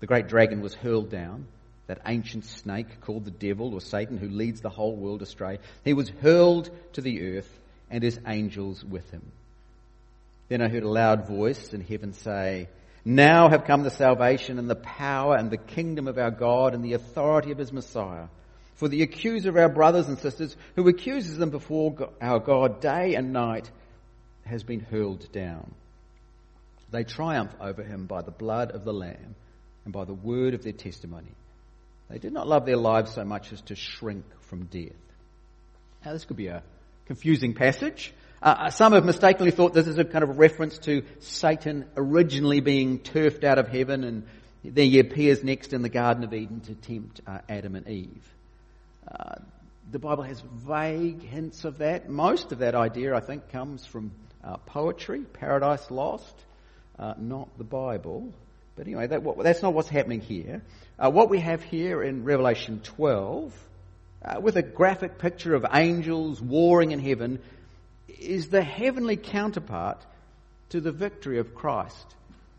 The 0.00 0.06
great 0.06 0.28
dragon 0.28 0.62
was 0.62 0.74
hurled 0.74 1.10
down, 1.10 1.46
that 1.88 2.00
ancient 2.06 2.46
snake 2.46 3.02
called 3.02 3.26
the 3.26 3.30
devil 3.30 3.74
or 3.74 3.82
Satan 3.82 4.16
who 4.16 4.30
leads 4.30 4.62
the 4.62 4.70
whole 4.70 4.96
world 4.96 5.20
astray. 5.20 5.58
He 5.84 5.92
was 5.92 6.08
hurled 6.08 6.70
to 6.94 7.02
the 7.02 7.36
earth 7.36 7.60
and 7.90 8.02
his 8.02 8.18
angels 8.26 8.82
with 8.82 9.10
him. 9.10 9.30
Then 10.48 10.62
I 10.62 10.70
heard 10.70 10.84
a 10.84 10.88
loud 10.88 11.28
voice 11.28 11.74
in 11.74 11.82
heaven 11.82 12.14
say, 12.14 12.70
Now 13.04 13.50
have 13.50 13.66
come 13.66 13.82
the 13.82 13.90
salvation 13.90 14.58
and 14.58 14.70
the 14.70 14.74
power 14.74 15.36
and 15.36 15.50
the 15.50 15.58
kingdom 15.58 16.08
of 16.08 16.16
our 16.16 16.30
God 16.30 16.72
and 16.72 16.82
the 16.82 16.94
authority 16.94 17.50
of 17.50 17.58
his 17.58 17.74
Messiah. 17.74 18.28
For 18.80 18.88
the 18.88 19.02
accuser 19.02 19.50
of 19.50 19.58
our 19.58 19.68
brothers 19.68 20.08
and 20.08 20.18
sisters, 20.18 20.56
who 20.74 20.88
accuses 20.88 21.36
them 21.36 21.50
before 21.50 22.08
our 22.18 22.40
God 22.40 22.80
day 22.80 23.14
and 23.14 23.30
night, 23.30 23.70
has 24.46 24.62
been 24.62 24.80
hurled 24.80 25.30
down. 25.32 25.74
They 26.90 27.04
triumph 27.04 27.54
over 27.60 27.82
him 27.82 28.06
by 28.06 28.22
the 28.22 28.30
blood 28.30 28.70
of 28.70 28.84
the 28.86 28.94
Lamb 28.94 29.34
and 29.84 29.92
by 29.92 30.06
the 30.06 30.14
word 30.14 30.54
of 30.54 30.64
their 30.64 30.72
testimony. 30.72 31.34
They 32.08 32.16
did 32.16 32.32
not 32.32 32.48
love 32.48 32.64
their 32.64 32.78
lives 32.78 33.12
so 33.12 33.22
much 33.22 33.52
as 33.52 33.60
to 33.66 33.76
shrink 33.76 34.24
from 34.44 34.64
death. 34.64 34.96
Now, 36.02 36.14
this 36.14 36.24
could 36.24 36.38
be 36.38 36.46
a 36.46 36.62
confusing 37.04 37.52
passage. 37.52 38.14
Uh, 38.40 38.70
some 38.70 38.94
have 38.94 39.04
mistakenly 39.04 39.50
thought 39.50 39.74
this 39.74 39.88
is 39.88 39.98
a 39.98 40.06
kind 40.06 40.24
of 40.24 40.38
reference 40.38 40.78
to 40.78 41.02
Satan 41.18 41.84
originally 41.98 42.60
being 42.60 43.00
turfed 43.00 43.44
out 43.44 43.58
of 43.58 43.68
heaven 43.68 44.04
and 44.04 44.26
then 44.64 44.88
he 44.88 45.00
appears 45.00 45.44
next 45.44 45.74
in 45.74 45.82
the 45.82 45.90
Garden 45.90 46.24
of 46.24 46.32
Eden 46.32 46.60
to 46.60 46.74
tempt 46.74 47.20
uh, 47.26 47.40
Adam 47.46 47.76
and 47.76 47.86
Eve. 47.86 48.26
The 49.90 49.98
Bible 49.98 50.22
has 50.22 50.40
vague 50.40 51.20
hints 51.22 51.64
of 51.64 51.78
that. 51.78 52.08
Most 52.08 52.52
of 52.52 52.58
that 52.60 52.76
idea, 52.76 53.12
I 53.12 53.20
think, 53.20 53.50
comes 53.50 53.84
from 53.84 54.12
uh, 54.44 54.56
poetry, 54.58 55.22
Paradise 55.22 55.90
Lost, 55.90 56.34
uh, 56.96 57.14
not 57.18 57.58
the 57.58 57.64
Bible. 57.64 58.32
But 58.76 58.86
anyway, 58.86 59.08
that, 59.08 59.22
that's 59.42 59.62
not 59.62 59.74
what's 59.74 59.88
happening 59.88 60.20
here. 60.20 60.62
Uh, 60.96 61.10
what 61.10 61.28
we 61.28 61.40
have 61.40 61.62
here 61.62 62.02
in 62.04 62.22
Revelation 62.22 62.80
12, 62.84 63.52
uh, 64.24 64.40
with 64.40 64.56
a 64.56 64.62
graphic 64.62 65.18
picture 65.18 65.56
of 65.56 65.66
angels 65.72 66.40
warring 66.40 66.92
in 66.92 67.00
heaven, 67.00 67.40
is 68.06 68.48
the 68.48 68.62
heavenly 68.62 69.16
counterpart 69.16 69.98
to 70.68 70.80
the 70.80 70.92
victory 70.92 71.38
of 71.38 71.54
Christ 71.54 72.14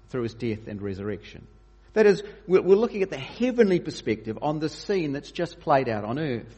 through 0.10 0.24
his 0.24 0.34
death 0.34 0.68
and 0.68 0.82
resurrection. 0.82 1.48
That 1.94 2.06
is, 2.06 2.24
we're 2.48 2.62
looking 2.62 3.04
at 3.04 3.10
the 3.10 3.18
heavenly 3.18 3.80
perspective 3.80 4.40
on 4.42 4.60
the 4.60 4.70
scene 4.70 5.12
that's 5.12 5.32
just 5.32 5.60
played 5.60 5.90
out 5.90 6.06
on 6.06 6.20
earth. 6.20 6.56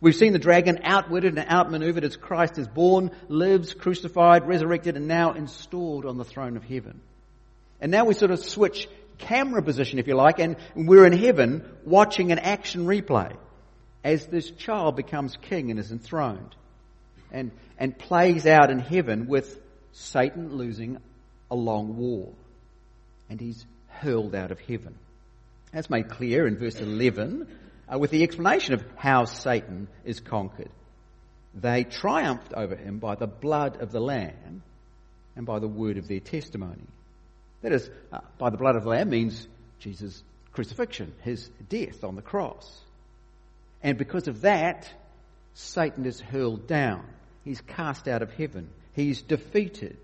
We've 0.00 0.16
seen 0.16 0.32
the 0.32 0.40
dragon 0.40 0.80
outwitted 0.82 1.38
and 1.38 1.48
outmaneuvered 1.48 2.02
as 2.02 2.16
Christ 2.16 2.58
is 2.58 2.66
born, 2.66 3.12
lives, 3.28 3.72
crucified, 3.72 4.48
resurrected, 4.48 4.96
and 4.96 5.06
now 5.06 5.32
installed 5.32 6.04
on 6.04 6.18
the 6.18 6.24
throne 6.24 6.56
of 6.56 6.64
heaven. 6.64 7.00
And 7.80 7.92
now 7.92 8.04
we 8.04 8.14
sort 8.14 8.32
of 8.32 8.40
switch 8.40 8.88
camera 9.18 9.62
position, 9.62 10.00
if 10.00 10.08
you 10.08 10.16
like, 10.16 10.40
and 10.40 10.56
we're 10.74 11.06
in 11.06 11.12
heaven 11.12 11.64
watching 11.84 12.32
an 12.32 12.40
action 12.40 12.86
replay 12.86 13.36
as 14.02 14.26
this 14.26 14.50
child 14.50 14.96
becomes 14.96 15.36
king 15.36 15.70
and 15.70 15.78
is 15.78 15.92
enthroned 15.92 16.56
and, 17.30 17.52
and 17.78 17.96
plays 17.96 18.46
out 18.46 18.70
in 18.70 18.80
heaven 18.80 19.28
with 19.28 19.60
Satan 19.92 20.56
losing 20.56 20.98
a 21.50 21.54
long 21.54 21.96
war. 21.96 22.32
And 23.30 23.40
he's 23.40 23.64
hurled 24.02 24.34
out 24.34 24.50
of 24.50 24.60
heaven. 24.60 24.94
That's 25.72 25.90
made 25.90 26.10
clear 26.10 26.46
in 26.46 26.58
verse 26.58 26.76
11 26.76 27.46
uh, 27.92 27.98
with 27.98 28.10
the 28.10 28.22
explanation 28.22 28.74
of 28.74 28.84
how 28.96 29.24
Satan 29.24 29.88
is 30.04 30.20
conquered. 30.20 30.70
They 31.54 31.84
triumphed 31.84 32.52
over 32.54 32.76
him 32.76 32.98
by 32.98 33.14
the 33.14 33.26
blood 33.26 33.80
of 33.80 33.92
the 33.92 34.00
Lamb 34.00 34.62
and 35.36 35.46
by 35.46 35.58
the 35.58 35.68
word 35.68 35.98
of 35.98 36.08
their 36.08 36.20
testimony. 36.20 36.86
That 37.62 37.72
is, 37.72 37.88
uh, 38.12 38.20
by 38.38 38.50
the 38.50 38.56
blood 38.56 38.76
of 38.76 38.84
the 38.84 38.90
Lamb 38.90 39.10
means 39.10 39.46
Jesus' 39.78 40.22
crucifixion, 40.52 41.14
his 41.22 41.48
death 41.68 42.04
on 42.04 42.16
the 42.16 42.22
cross. 42.22 42.80
And 43.82 43.98
because 43.98 44.28
of 44.28 44.42
that, 44.42 44.88
Satan 45.54 46.06
is 46.06 46.20
hurled 46.20 46.66
down. 46.66 47.04
He's 47.44 47.60
cast 47.60 48.08
out 48.08 48.22
of 48.22 48.32
heaven. 48.32 48.70
He's 48.94 49.22
defeated. 49.22 49.98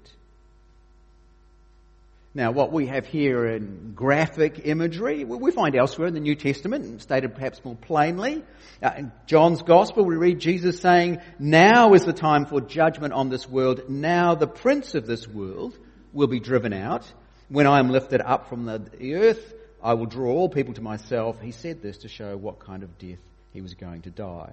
Now, 2.38 2.52
what 2.52 2.70
we 2.70 2.86
have 2.86 3.04
here 3.04 3.48
in 3.48 3.94
graphic 3.96 4.60
imagery, 4.64 5.24
we 5.24 5.50
find 5.50 5.74
elsewhere 5.74 6.06
in 6.06 6.14
the 6.14 6.20
New 6.20 6.36
Testament, 6.36 7.02
stated 7.02 7.34
perhaps 7.34 7.64
more 7.64 7.74
plainly. 7.74 8.44
Uh, 8.80 8.92
in 8.96 9.12
John's 9.26 9.62
Gospel, 9.62 10.04
we 10.04 10.14
read 10.14 10.38
Jesus 10.38 10.78
saying, 10.78 11.18
Now 11.40 11.94
is 11.94 12.04
the 12.04 12.12
time 12.12 12.46
for 12.46 12.60
judgment 12.60 13.12
on 13.12 13.28
this 13.28 13.48
world. 13.48 13.90
Now 13.90 14.36
the 14.36 14.46
prince 14.46 14.94
of 14.94 15.04
this 15.04 15.26
world 15.26 15.76
will 16.12 16.28
be 16.28 16.38
driven 16.38 16.72
out. 16.72 17.12
When 17.48 17.66
I 17.66 17.80
am 17.80 17.90
lifted 17.90 18.20
up 18.20 18.48
from 18.48 18.66
the 18.66 19.14
earth, 19.16 19.54
I 19.82 19.94
will 19.94 20.06
draw 20.06 20.30
all 20.30 20.48
people 20.48 20.74
to 20.74 20.80
myself. 20.80 21.40
He 21.40 21.50
said 21.50 21.82
this 21.82 21.98
to 21.98 22.08
show 22.08 22.36
what 22.36 22.60
kind 22.60 22.84
of 22.84 22.98
death 22.98 23.18
he 23.52 23.62
was 23.62 23.74
going 23.74 24.02
to 24.02 24.10
die. 24.10 24.52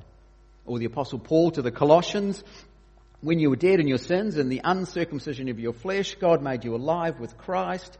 Or 0.66 0.80
the 0.80 0.86
Apostle 0.86 1.20
Paul 1.20 1.52
to 1.52 1.62
the 1.62 1.70
Colossians, 1.70 2.44
when 3.22 3.40
you 3.40 3.50
were 3.50 3.56
dead 3.56 3.80
in 3.80 3.88
your 3.88 3.98
sins 3.98 4.38
and 4.38 4.52
the 4.52 4.62
uncircumcision 4.64 5.50
of 5.50 5.60
your 5.60 5.74
flesh, 5.74 6.16
God 6.16 6.42
made 6.42 6.64
you 6.64 6.76
alive 6.76 7.20
with 7.20 7.38
Christ. 7.38 7.98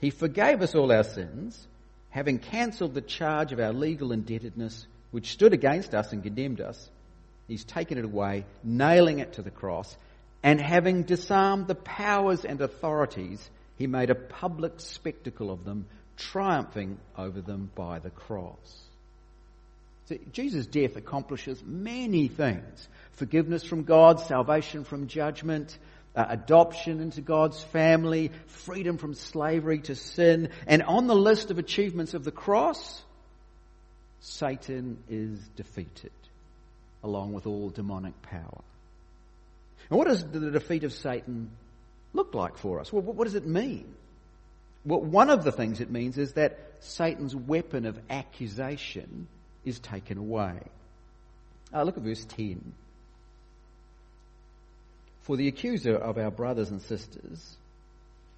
He 0.00 0.10
forgave 0.10 0.62
us 0.62 0.74
all 0.74 0.92
our 0.92 1.04
sins, 1.04 1.66
having 2.10 2.38
cancelled 2.38 2.94
the 2.94 3.00
charge 3.00 3.52
of 3.52 3.60
our 3.60 3.72
legal 3.72 4.12
indebtedness, 4.12 4.86
which 5.10 5.32
stood 5.32 5.52
against 5.52 5.94
us 5.94 6.12
and 6.12 6.22
condemned 6.22 6.60
us. 6.60 6.90
He's 7.48 7.64
taken 7.64 7.98
it 7.98 8.04
away, 8.04 8.44
nailing 8.64 9.20
it 9.20 9.34
to 9.34 9.42
the 9.42 9.50
cross, 9.50 9.96
and 10.42 10.60
having 10.60 11.04
disarmed 11.04 11.66
the 11.66 11.74
powers 11.74 12.44
and 12.44 12.60
authorities, 12.60 13.48
he 13.76 13.86
made 13.86 14.10
a 14.10 14.14
public 14.14 14.80
spectacle 14.80 15.50
of 15.50 15.64
them, 15.64 15.86
triumphing 16.16 16.98
over 17.16 17.40
them 17.40 17.70
by 17.74 17.98
the 17.98 18.10
cross. 18.10 18.82
See, 20.06 20.20
Jesus' 20.32 20.66
death 20.66 20.96
accomplishes 20.96 21.62
many 21.64 22.28
things 22.28 22.88
forgiveness 23.12 23.64
from 23.64 23.84
God, 23.84 24.20
salvation 24.20 24.84
from 24.84 25.06
judgment, 25.08 25.78
uh, 26.14 26.26
adoption 26.28 27.00
into 27.00 27.20
God's 27.20 27.62
family, 27.62 28.30
freedom 28.46 28.98
from 28.98 29.14
slavery 29.14 29.80
to 29.80 29.94
sin. 29.94 30.50
And 30.66 30.82
on 30.82 31.06
the 31.06 31.14
list 31.14 31.50
of 31.50 31.58
achievements 31.58 32.14
of 32.14 32.24
the 32.24 32.30
cross, 32.30 33.02
Satan 34.20 34.98
is 35.08 35.40
defeated, 35.56 36.12
along 37.02 37.32
with 37.32 37.46
all 37.46 37.70
demonic 37.70 38.20
power. 38.22 38.62
And 39.88 39.98
what 39.98 40.08
does 40.08 40.24
the 40.24 40.50
defeat 40.50 40.84
of 40.84 40.92
Satan 40.92 41.50
look 42.12 42.34
like 42.34 42.58
for 42.58 42.80
us? 42.80 42.92
Well, 42.92 43.02
what 43.02 43.24
does 43.24 43.34
it 43.34 43.46
mean? 43.46 43.94
Well, 44.84 45.00
one 45.00 45.30
of 45.30 45.42
the 45.42 45.52
things 45.52 45.80
it 45.80 45.90
means 45.90 46.16
is 46.16 46.34
that 46.34 46.58
Satan's 46.80 47.34
weapon 47.34 47.86
of 47.86 47.98
accusation 48.08 49.26
is 49.66 49.78
taken 49.78 50.16
away. 50.16 50.58
Uh, 51.74 51.82
look 51.82 51.98
at 51.98 52.02
verse 52.02 52.24
10. 52.24 52.72
For 55.22 55.36
the 55.36 55.48
accuser 55.48 55.96
of 55.96 56.16
our 56.16 56.30
brothers 56.30 56.70
and 56.70 56.80
sisters, 56.80 57.56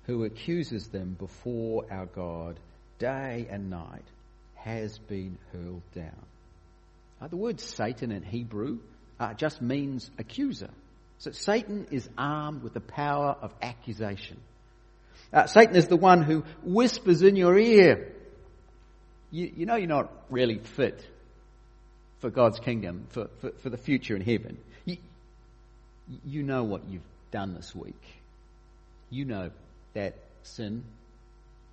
who 0.06 0.24
accuses 0.24 0.88
them 0.88 1.14
before 1.18 1.84
our 1.90 2.06
God 2.06 2.58
day 2.98 3.46
and 3.50 3.70
night, 3.70 4.04
has 4.54 4.98
been 4.98 5.38
hurled 5.52 5.82
down. 5.94 6.26
Uh, 7.20 7.28
the 7.28 7.36
word 7.36 7.60
Satan 7.60 8.10
in 8.10 8.22
Hebrew 8.22 8.78
uh, 9.20 9.34
just 9.34 9.60
means 9.60 10.10
accuser. 10.18 10.70
So 11.18 11.32
Satan 11.32 11.88
is 11.90 12.08
armed 12.16 12.62
with 12.62 12.72
the 12.72 12.80
power 12.80 13.36
of 13.40 13.52
accusation. 13.60 14.38
Uh, 15.32 15.46
Satan 15.46 15.76
is 15.76 15.88
the 15.88 15.96
one 15.96 16.22
who 16.22 16.44
whispers 16.62 17.22
in 17.22 17.36
your 17.36 17.58
ear, 17.58 18.14
you, 19.30 19.52
you 19.56 19.66
know 19.66 19.76
you're 19.76 19.88
not 19.88 20.10
really 20.30 20.58
fit 20.58 21.06
for 22.20 22.30
God's 22.30 22.58
kingdom, 22.60 23.06
for, 23.10 23.28
for, 23.40 23.50
for 23.62 23.70
the 23.70 23.76
future 23.76 24.16
in 24.16 24.22
heaven. 24.22 24.58
You, 24.84 24.96
you 26.24 26.42
know 26.42 26.64
what 26.64 26.82
you've 26.88 27.02
done 27.30 27.54
this 27.54 27.74
week. 27.74 28.02
You 29.10 29.24
know 29.24 29.50
that 29.94 30.16
sin. 30.42 30.84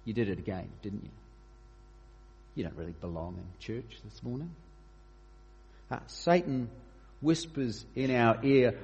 You 0.03 0.13
did 0.13 0.29
it 0.29 0.39
again, 0.39 0.69
didn't 0.81 1.03
you? 1.03 1.09
You 2.55 2.63
don't 2.63 2.77
really 2.77 2.95
belong 3.01 3.37
in 3.37 3.43
church 3.59 3.99
this 4.03 4.23
morning. 4.23 4.51
Uh, 5.91 5.99
Satan 6.07 6.69
whispers 7.21 7.85
in 7.95 8.11
our 8.11 8.39
ear 8.43 8.77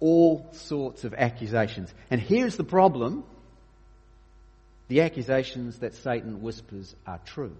all 0.00 0.46
sorts 0.52 1.04
of 1.04 1.14
accusations. 1.14 1.92
And 2.10 2.20
here's 2.20 2.56
the 2.56 2.64
problem 2.64 3.24
the 4.88 5.00
accusations 5.00 5.80
that 5.80 5.94
Satan 5.94 6.42
whispers 6.42 6.94
are 7.06 7.18
true. 7.24 7.56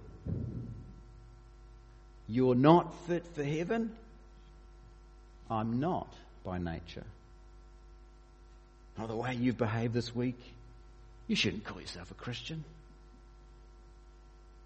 You're 2.28 2.54
not 2.54 2.92
fit 3.06 3.24
for 3.34 3.44
heaven? 3.44 3.92
I'm 5.50 5.78
not 5.80 6.12
by 6.44 6.58
nature. 6.58 7.04
Oh, 8.98 9.06
the 9.06 9.14
way 9.14 9.34
you've 9.34 9.58
behaved 9.58 9.94
this 9.94 10.14
week, 10.14 10.38
you 11.28 11.36
shouldn't 11.36 11.64
call 11.64 11.80
yourself 11.80 12.10
a 12.10 12.14
Christian. 12.14 12.64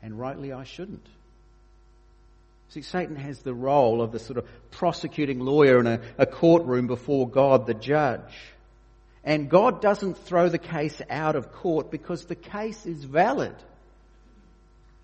And 0.02 0.18
rightly, 0.18 0.52
I 0.52 0.64
shouldn't. 0.64 1.06
See, 2.70 2.82
Satan 2.82 3.16
has 3.16 3.40
the 3.40 3.52
role 3.52 4.00
of 4.00 4.12
the 4.12 4.18
sort 4.18 4.38
of 4.38 4.46
prosecuting 4.70 5.40
lawyer 5.40 5.80
in 5.80 5.86
a, 5.86 6.00
a, 6.16 6.26
courtroom 6.26 6.86
before 6.86 7.28
God 7.28 7.66
the 7.66 7.74
judge. 7.74 8.32
And 9.24 9.50
God 9.50 9.82
doesn't 9.82 10.16
throw 10.16 10.48
the 10.48 10.58
case 10.58 11.02
out 11.10 11.34
of 11.34 11.52
court 11.52 11.90
because 11.90 12.24
the 12.24 12.36
case 12.36 12.86
is 12.86 13.02
valid. 13.02 13.56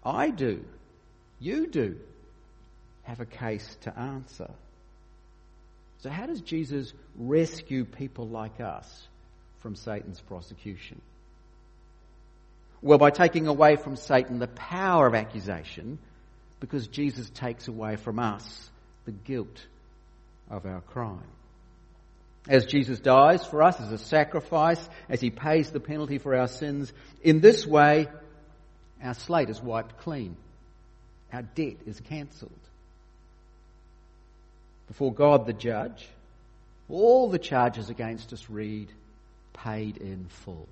I 0.04 0.30
do. 0.30 0.64
You 1.40 1.66
do 1.66 1.98
have 3.06 3.20
a 3.20 3.26
case 3.26 3.76
to 3.82 3.98
answer. 3.98 4.50
So, 5.98 6.10
how 6.10 6.26
does 6.26 6.40
Jesus 6.40 6.92
rescue 7.16 7.84
people 7.84 8.28
like 8.28 8.60
us 8.60 9.06
from 9.60 9.76
Satan's 9.76 10.20
prosecution? 10.20 11.00
Well, 12.82 12.98
by 12.98 13.10
taking 13.10 13.46
away 13.46 13.76
from 13.76 13.96
Satan 13.96 14.38
the 14.38 14.48
power 14.48 15.06
of 15.06 15.14
accusation, 15.14 15.98
because 16.60 16.88
Jesus 16.88 17.30
takes 17.30 17.68
away 17.68 17.96
from 17.96 18.18
us 18.18 18.70
the 19.04 19.12
guilt 19.12 19.66
of 20.50 20.66
our 20.66 20.80
crime. 20.80 21.22
As 22.48 22.66
Jesus 22.66 23.00
dies 23.00 23.44
for 23.44 23.62
us 23.62 23.80
as 23.80 23.90
a 23.90 23.98
sacrifice, 23.98 24.88
as 25.08 25.20
he 25.20 25.30
pays 25.30 25.70
the 25.70 25.80
penalty 25.80 26.18
for 26.18 26.36
our 26.36 26.48
sins, 26.48 26.92
in 27.22 27.40
this 27.40 27.66
way, 27.66 28.08
our 29.02 29.14
slate 29.14 29.50
is 29.50 29.60
wiped 29.60 29.98
clean. 29.98 30.36
Our 31.32 31.42
debt 31.42 31.76
is 31.86 32.00
cancelled. 32.00 32.52
Before 34.88 35.12
God 35.12 35.46
the 35.46 35.52
judge, 35.52 36.08
All 36.88 37.28
the 37.28 37.38
charges 37.38 37.90
against 37.90 38.32
us 38.32 38.48
read, 38.48 38.88
paid 39.52 39.96
in 39.96 40.26
full. 40.28 40.68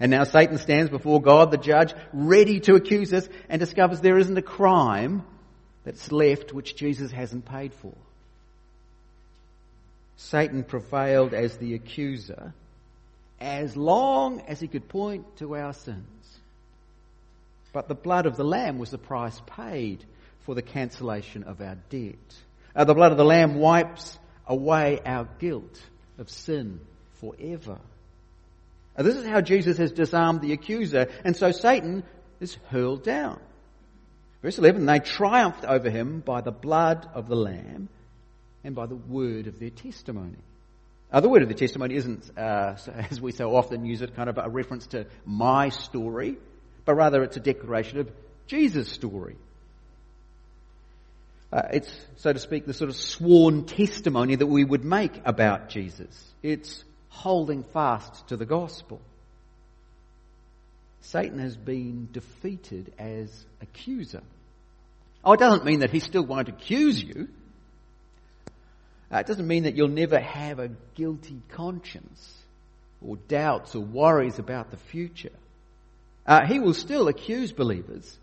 And 0.00 0.10
now 0.10 0.24
Satan 0.24 0.58
stands 0.58 0.90
before 0.90 1.20
God, 1.20 1.50
the 1.50 1.58
judge, 1.58 1.94
ready 2.12 2.58
to 2.60 2.74
accuse 2.74 3.12
us, 3.12 3.28
and 3.48 3.60
discovers 3.60 4.00
there 4.00 4.18
isn't 4.18 4.36
a 4.36 4.42
crime 4.42 5.22
that's 5.84 6.10
left 6.10 6.52
which 6.52 6.74
Jesus 6.74 7.12
hasn't 7.12 7.44
paid 7.44 7.72
for. 7.74 7.94
Satan 10.16 10.64
prevailed 10.64 11.34
as 11.34 11.56
the 11.58 11.74
accuser 11.74 12.52
as 13.40 13.76
long 13.76 14.40
as 14.42 14.60
he 14.60 14.68
could 14.68 14.88
point 14.88 15.24
to 15.38 15.56
our 15.56 15.72
sins. 15.72 16.04
But 17.72 17.88
the 17.88 17.94
blood 17.94 18.26
of 18.26 18.36
the 18.36 18.44
Lamb 18.44 18.78
was 18.78 18.90
the 18.90 18.98
price 18.98 19.40
paid 19.46 20.04
for 20.40 20.54
the 20.54 20.62
cancellation 20.62 21.44
of 21.44 21.60
our 21.60 21.76
debt. 21.88 22.16
Uh, 22.74 22.84
the 22.84 22.94
blood 22.94 23.12
of 23.12 23.18
the 23.18 23.24
Lamb 23.24 23.56
wipes 23.56 24.18
away 24.46 25.00
our 25.04 25.28
guilt 25.38 25.80
of 26.18 26.30
sin 26.30 26.80
forever. 27.20 27.78
Uh, 28.96 29.02
this 29.02 29.16
is 29.16 29.26
how 29.26 29.40
Jesus 29.40 29.78
has 29.78 29.92
disarmed 29.92 30.40
the 30.40 30.52
accuser, 30.52 31.08
and 31.24 31.36
so 31.36 31.52
Satan 31.52 32.02
is 32.40 32.56
hurled 32.68 33.02
down. 33.02 33.40
Verse 34.42 34.58
11, 34.58 34.86
they 34.86 35.00
triumphed 35.00 35.64
over 35.64 35.90
him 35.90 36.20
by 36.20 36.40
the 36.40 36.50
blood 36.50 37.08
of 37.14 37.28
the 37.28 37.36
Lamb 37.36 37.88
and 38.64 38.74
by 38.74 38.86
the 38.86 38.96
word 38.96 39.46
of 39.46 39.58
their 39.58 39.70
testimony. 39.70 40.38
Uh, 41.12 41.20
the 41.20 41.28
word 41.28 41.42
of 41.42 41.48
the 41.48 41.54
testimony 41.54 41.96
isn't, 41.96 42.30
uh, 42.38 42.76
as 43.10 43.20
we 43.20 43.32
so 43.32 43.54
often 43.54 43.84
use 43.84 44.00
it, 44.00 44.14
kind 44.14 44.30
of 44.30 44.38
a 44.38 44.48
reference 44.48 44.86
to 44.88 45.06
my 45.26 45.68
story, 45.68 46.36
but 46.84 46.94
rather 46.94 47.22
it's 47.22 47.36
a 47.36 47.40
declaration 47.40 47.98
of 47.98 48.10
Jesus' 48.46 48.88
story. 48.88 49.36
Uh, 51.52 51.62
it's, 51.72 51.92
so 52.16 52.32
to 52.32 52.38
speak, 52.38 52.64
the 52.64 52.74
sort 52.74 52.90
of 52.90 52.96
sworn 52.96 53.64
testimony 53.64 54.36
that 54.36 54.46
we 54.46 54.64
would 54.64 54.84
make 54.84 55.20
about 55.24 55.68
Jesus. 55.68 56.32
It's 56.42 56.84
holding 57.08 57.64
fast 57.64 58.28
to 58.28 58.36
the 58.36 58.46
gospel. 58.46 59.00
Satan 61.00 61.38
has 61.40 61.56
been 61.56 62.08
defeated 62.12 62.92
as 62.98 63.30
accuser. 63.60 64.22
Oh, 65.24 65.32
it 65.32 65.40
doesn't 65.40 65.64
mean 65.64 65.80
that 65.80 65.90
he 65.90 66.00
still 66.00 66.24
won't 66.24 66.48
accuse 66.48 67.02
you. 67.02 67.28
Uh, 69.12 69.18
it 69.18 69.26
doesn't 69.26 69.46
mean 69.46 69.64
that 69.64 69.74
you'll 69.76 69.88
never 69.88 70.20
have 70.20 70.60
a 70.60 70.70
guilty 70.94 71.42
conscience 71.50 72.38
or 73.04 73.16
doubts 73.28 73.74
or 73.74 73.80
worries 73.80 74.38
about 74.38 74.70
the 74.70 74.76
future. 74.76 75.32
Uh, 76.26 76.46
he 76.46 76.60
will 76.60 76.74
still 76.74 77.08
accuse 77.08 77.50
believers, 77.50 78.18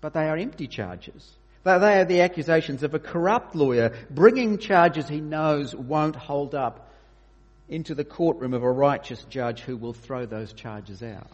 but 0.00 0.14
they 0.14 0.26
are 0.26 0.36
empty 0.36 0.66
charges. 0.66 1.30
They 1.64 1.70
are 1.70 2.04
the 2.04 2.20
accusations 2.20 2.82
of 2.82 2.94
a 2.94 2.98
corrupt 2.98 3.54
lawyer 3.54 3.94
bringing 4.10 4.58
charges 4.58 5.08
he 5.08 5.20
knows 5.20 5.74
won't 5.74 6.14
hold 6.14 6.54
up 6.54 6.90
into 7.68 7.94
the 7.94 8.04
courtroom 8.04 8.52
of 8.52 8.62
a 8.62 8.70
righteous 8.70 9.24
judge 9.30 9.60
who 9.60 9.76
will 9.76 9.94
throw 9.94 10.26
those 10.26 10.52
charges 10.52 11.02
out. 11.02 11.30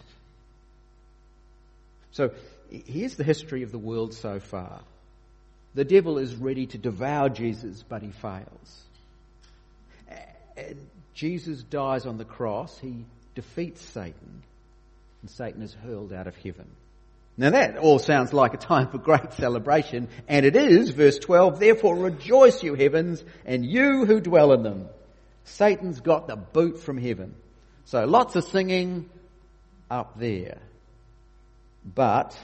So 2.13 2.31
here's 2.71 3.17
the 3.17 3.25
history 3.25 3.65
of 3.65 3.73
the 3.73 3.79
world 3.79 4.15
so 4.15 4.39
far. 4.39 4.81
The 5.75 5.85
devil 5.85 6.19
is 6.19 6.35
ready 6.35 6.67
to 6.67 6.79
devour 6.79 7.29
Jesus, 7.29 7.85
but 7.89 8.03
he 8.03 8.11
fails. 8.11 8.83
And 10.57 10.89
Jesus 11.15 11.63
dies 11.63 12.07
on 12.07 12.19
the 12.19 12.25
cross. 12.25 12.77
He 12.79 13.05
defeats 13.35 13.81
Satan, 13.81 14.43
and 15.23 15.31
Satan 15.31 15.63
is 15.63 15.75
hurled 15.75 16.13
out 16.13 16.27
of 16.27 16.37
heaven. 16.37 16.67
Now 17.37 17.51
that 17.51 17.79
all 17.79 17.99
sounds 17.99 18.33
like 18.33 18.55
a 18.55 18.59
time 18.59 18.89
for 18.89 18.99
great 18.99 19.33
celebration, 19.35 20.09
and 20.29 20.45
it 20.45 20.57
is, 20.57 20.91
verse 20.91 21.19
12, 21.19 21.59
therefore 21.59 21.97
rejoice 21.97 22.63
you 22.63 22.75
heavens, 22.75 23.25
and 23.47 23.65
you 23.65 24.05
who 24.05 24.21
dwell 24.21 24.53
in 24.53 24.63
them. 24.63 24.89
Satan's 25.45 26.01
got 26.01 26.27
the 26.27 26.37
boot 26.37 26.81
from 26.81 26.99
heaven. 26.99 27.35
So 27.87 28.05
lots 28.05 28.37
of 28.37 28.45
singing 28.45 29.09
up 29.91 30.19
there. 30.19 30.59
But 31.85 32.37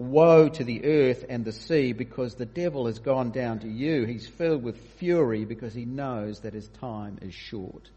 Woe 0.00 0.48
to 0.48 0.64
the 0.64 0.82
earth 0.86 1.26
and 1.28 1.44
the 1.44 1.52
sea 1.52 1.92
because 1.92 2.34
the 2.34 2.46
devil 2.46 2.86
has 2.86 2.98
gone 2.98 3.32
down 3.32 3.58
to 3.58 3.68
you. 3.68 4.06
He's 4.06 4.26
filled 4.26 4.62
with 4.62 4.80
fury 4.98 5.44
because 5.44 5.74
he 5.74 5.84
knows 5.84 6.40
that 6.40 6.54
his 6.54 6.66
time 6.80 7.18
is 7.20 7.34
short. 7.34 7.90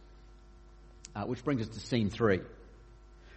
Uh, 1.15 1.24
which 1.24 1.46
brings 1.46 1.62
us 1.62 1.69
to 1.69 1.80
scene 1.80 2.10
three. 2.10 2.41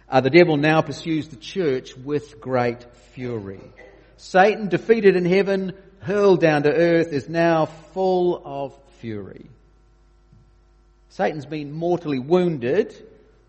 Uh, 0.09 0.21
the 0.21 0.29
devil 0.29 0.57
now 0.57 0.81
pursues 0.81 1.27
the 1.27 1.35
church 1.35 1.95
with 1.97 2.39
great 2.39 2.85
fury. 3.13 3.61
Satan, 4.17 4.69
defeated 4.69 5.15
in 5.15 5.25
heaven, 5.25 5.73
hurled 5.99 6.39
down 6.39 6.63
to 6.63 6.73
earth, 6.73 7.11
is 7.11 7.27
now 7.27 7.65
full 7.65 8.41
of 8.43 8.77
fury. 8.99 9.49
Satan's 11.09 11.45
been 11.45 11.71
mortally 11.71 12.19
wounded 12.19 12.95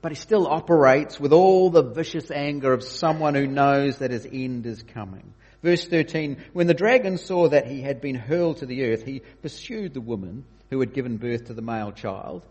but 0.01 0.12
he 0.12 0.16
still 0.16 0.47
operates 0.47 1.18
with 1.18 1.33
all 1.33 1.71
the 1.71 1.83
vicious 1.83 2.31
anger 2.31 2.73
of 2.73 2.85
someone 2.85 3.35
who 3.35 3.47
knows 3.47 3.99
that 3.99 4.11
his 4.11 4.27
end 4.31 4.66
is 4.66 4.83
coming. 4.83 5.35
Verse 5.62 5.87
13, 5.88 6.37
when 6.53 6.68
the 6.68 6.75
dragon 6.75 7.18
saw 7.18 7.49
that 7.49 7.66
he 7.66 7.81
had 7.81 8.01
been 8.01 8.14
hurled 8.14 8.59
to 8.59 8.66
the 8.66 8.85
earth, 8.85 9.05
he 9.05 9.23
pursued 9.42 9.94
the 9.94 10.01
woman 10.01 10.44
who 10.71 10.79
had 10.79 10.94
given 10.94 11.16
birth 11.16 11.47
to 11.47 11.55
the 11.55 11.62
male 11.62 11.90
child. 11.90 12.47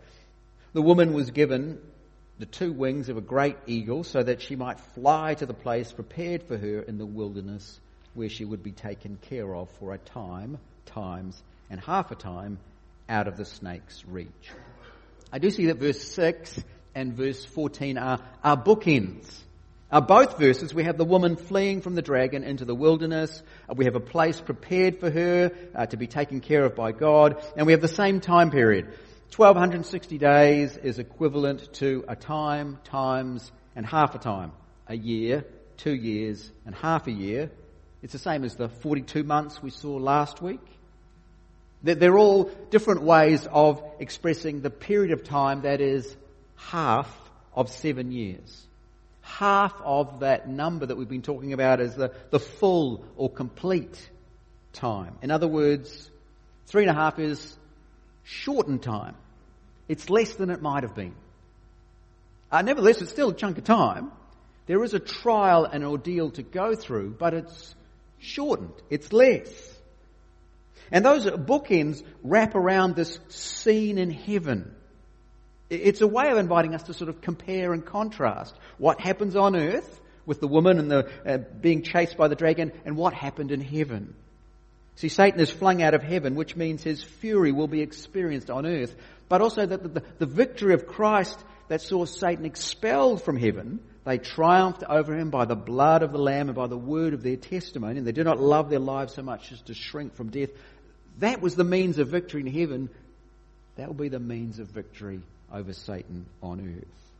The 0.74 0.82
woman 0.82 1.14
was 1.14 1.32
given 1.32 1.80
the 2.40 2.46
two 2.46 2.72
wings 2.72 3.10
of 3.10 3.18
a 3.18 3.22
great 3.22 3.58
eagle 3.66 4.04
so 4.04 4.22
that 4.22 4.42
she 4.42 4.56
might 4.56 4.80
fly 4.96 5.34
to 5.34 5.46
the 5.46 5.54
place 5.54 5.92
prepared 5.92 6.44
for 6.44 6.58
her 6.58 6.82
in 6.82 6.98
the 6.98 7.06
wilderness 7.06 7.80
where 8.14 8.30
she 8.30 8.46
would 8.46 8.64
be 8.64 8.72
taken 8.72 9.18
care 9.30 9.56
of 9.56 9.70
for 9.80 9.94
a 9.94 9.98
time, 9.98 10.58
times, 10.86 11.42
and 11.70 11.80
half 11.80 12.12
a 12.12 12.16
time 12.16 12.60
out 13.10 13.28
of 13.28 13.38
the 13.38 13.46
snake's 13.46 14.04
reach. 14.06 14.52
I 15.32 15.40
do 15.40 15.50
see 15.50 15.68
that 15.68 15.78
verse 15.78 16.02
6 16.02 16.64
and 16.96 17.14
verse 17.14 17.44
14 17.46 17.98
are, 17.98 18.20
are 18.44 18.58
bookends. 18.58 19.26
Uh, 19.90 20.02
both 20.02 20.38
verses, 20.38 20.74
we 20.74 20.84
have 20.84 20.98
the 20.98 21.06
woman 21.06 21.38
fleeing 21.38 21.82
from 21.82 21.96
the 21.96 22.02
dragon 22.02 22.44
into 22.44 22.66
the 22.66 22.76
wilderness. 22.76 23.42
Uh, 23.70 23.74
we 23.76 23.86
have 23.86 23.96
a 23.96 24.02
place 24.02 24.40
prepared 24.42 25.00
for 25.00 25.10
her 25.10 25.52
uh, 25.74 25.86
to 25.86 25.96
be 25.96 26.08
taken 26.08 26.42
care 26.42 26.66
of 26.66 26.76
by 26.76 26.92
God. 26.92 27.42
And 27.56 27.66
we 27.66 27.72
have 27.72 27.82
the 27.82 27.88
same 27.88 28.20
time 28.20 28.52
period. 28.52 28.94
1260 29.36 30.18
days 30.18 30.78
is 30.78 31.00
equivalent 31.00 31.74
to 31.74 32.04
a 32.08 32.16
time, 32.16 32.80
times, 32.86 33.52
and 33.76 33.86
half 33.86 34.16
a 34.16 34.18
time. 34.20 34.52
A 34.88 34.96
year, 34.96 35.46
two 35.78 35.94
years, 35.94 36.52
and 36.66 36.74
half 36.74 37.08
a 37.08 37.12
year. 37.12 37.52
It's 38.02 38.14
the 38.14 38.20
same 38.20 38.44
as 38.44 38.56
the 38.56 38.70
42 38.70 39.24
months 39.24 39.62
we 39.62 39.70
saw 39.70 39.98
last 39.98 40.42
week. 40.42 40.62
They're 41.84 42.18
all 42.18 42.46
different 42.70 43.04
ways 43.04 43.48
of 43.52 43.84
expressing 44.00 44.62
the 44.62 44.70
period 44.70 45.12
of 45.12 45.24
time 45.24 45.62
that 45.62 45.82
is 45.82 46.16
half 46.56 47.14
of 47.54 47.70
seven 47.70 48.12
years. 48.12 48.66
Half 49.22 49.74
of 49.84 50.22
that 50.22 50.48
number 50.48 50.86
that 50.86 50.96
we've 50.96 51.10
been 51.10 51.22
talking 51.22 51.54
about 51.54 51.82
is 51.82 51.96
the, 51.96 52.14
the 52.30 52.40
full 52.40 53.04
or 53.16 53.30
complete 53.30 54.10
time. 54.74 55.18
In 55.22 55.32
other 55.32 55.48
words, 55.48 56.10
three 56.68 56.84
and 56.84 56.92
a 56.92 56.94
half 56.94 57.20
is 57.20 57.57
shortened 58.28 58.84
time. 58.84 59.16
It's 59.88 60.10
less 60.10 60.36
than 60.36 60.50
it 60.50 60.62
might 60.62 60.84
have 60.84 60.96
been. 60.96 61.16
Uh, 62.52 62.62
nevertheless, 62.62 63.02
it's 63.02 63.12
still 63.12 63.30
a 63.30 63.34
chunk 63.34 63.58
of 63.58 63.64
time. 63.64 64.12
There 64.66 64.84
is 64.84 64.94
a 64.94 65.00
trial 65.00 65.66
and 65.66 65.84
ordeal 65.84 66.32
to 66.32 66.44
go 66.44 66.76
through, 66.76 67.16
but 67.18 67.34
it's 67.34 67.76
shortened. 68.20 68.74
It's 68.90 69.14
less. 69.14 69.50
And 70.92 71.06
those 71.06 71.26
bookends 71.26 72.04
wrap 72.24 72.56
around 72.56 72.96
this 72.96 73.20
scene 73.30 73.98
in 73.98 74.12
heaven 74.12 74.76
it's 75.70 76.02
a 76.02 76.08
way 76.08 76.30
of 76.30 76.38
inviting 76.38 76.74
us 76.74 76.84
to 76.84 76.94
sort 76.94 77.10
of 77.10 77.22
compare 77.22 77.74
and 77.74 77.86
contrast 77.86 78.56
what 78.78 79.02
happens 79.02 79.36
on 79.36 79.56
earth 79.56 80.02
with 80.26 80.40
the 80.40 80.48
woman 80.48 80.80
and 80.80 80.90
the 80.90 81.10
uh, 81.26 81.38
being 81.38 81.84
chased 81.84 82.18
by 82.18 82.28
the 82.28 82.36
dragon 82.36 82.72
and 82.86 82.96
what 82.96 83.14
happened 83.14 83.52
in 83.52 83.62
heaven. 83.62 84.16
See, 84.98 85.10
Satan 85.10 85.40
is 85.40 85.52
flung 85.52 85.84
out 85.84 85.94
of 85.94 86.02
heaven, 86.02 86.34
which 86.34 86.56
means 86.56 86.82
his 86.82 87.04
fury 87.04 87.52
will 87.52 87.68
be 87.68 87.82
experienced 87.82 88.50
on 88.50 88.66
earth, 88.66 88.96
but 89.30 89.42
also 89.42 89.64
that 89.64 89.94
the, 89.94 90.02
the, 90.18 90.26
victory 90.26 90.74
of 90.74 90.88
Christ 90.88 91.38
that 91.68 91.82
saw 91.82 92.06
Satan 92.06 92.46
expelled 92.46 93.22
from 93.22 93.38
heaven, 93.38 93.80
they 94.06 94.18
triumphed 94.18 94.84
over 94.84 95.16
him 95.16 95.30
by 95.30 95.46
the 95.46 95.56
blood 95.56 96.02
of 96.02 96.12
the 96.12 96.18
Lamb 96.18 96.50
and 96.50 96.56
by 96.56 96.66
the 96.66 96.78
word 96.78 97.14
of 97.14 97.22
their 97.22 97.36
testimony, 97.36 98.00
and 98.00 98.08
they 98.08 98.12
did 98.12 98.26
not 98.26 98.40
love 98.40 98.72
their 98.72 98.80
lives 98.80 99.14
so 99.14 99.22
much 99.22 99.52
as 99.52 99.62
to 99.64 99.76
shrink 99.76 100.16
from 100.16 100.32
death. 100.32 100.50
That 101.20 101.44
was 101.44 101.56
the 101.56 101.64
means 101.64 102.00
of 102.00 102.08
victory 102.08 102.42
in 102.42 102.48
heaven. 102.48 102.90
That 103.76 103.90
will 103.90 103.96
be 103.96 104.10
the 104.10 104.20
means 104.20 104.58
of 104.58 104.68
victory 104.68 105.22
over 105.54 105.74
Satan 105.74 106.26
on 106.42 106.60
earth. 106.60 107.12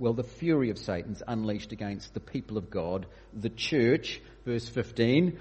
Well, 0.00 0.12
the 0.12 0.24
fury 0.24 0.70
of 0.70 0.78
Satan's 0.78 1.22
unleashed 1.26 1.70
against 1.70 2.14
the 2.14 2.20
people 2.20 2.58
of 2.58 2.68
God, 2.68 3.06
the 3.32 3.48
church, 3.48 4.20
verse 4.44 4.68
15. 4.68 5.38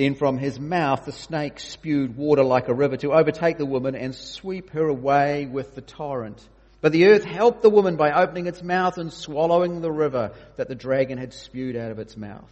Then 0.00 0.14
from 0.14 0.38
his 0.38 0.58
mouth 0.58 1.04
the 1.04 1.12
snake 1.12 1.60
spewed 1.60 2.16
water 2.16 2.42
like 2.42 2.68
a 2.68 2.74
river 2.74 2.96
to 2.96 3.12
overtake 3.12 3.58
the 3.58 3.66
woman 3.66 3.94
and 3.94 4.14
sweep 4.14 4.70
her 4.70 4.88
away 4.88 5.44
with 5.44 5.74
the 5.74 5.82
torrent. 5.82 6.42
But 6.80 6.92
the 6.92 7.08
earth 7.08 7.22
helped 7.22 7.60
the 7.60 7.68
woman 7.68 7.96
by 7.96 8.10
opening 8.12 8.46
its 8.46 8.62
mouth 8.62 8.96
and 8.96 9.12
swallowing 9.12 9.82
the 9.82 9.92
river 9.92 10.32
that 10.56 10.68
the 10.68 10.74
dragon 10.74 11.18
had 11.18 11.34
spewed 11.34 11.76
out 11.76 11.90
of 11.90 11.98
its 11.98 12.16
mouth. 12.16 12.50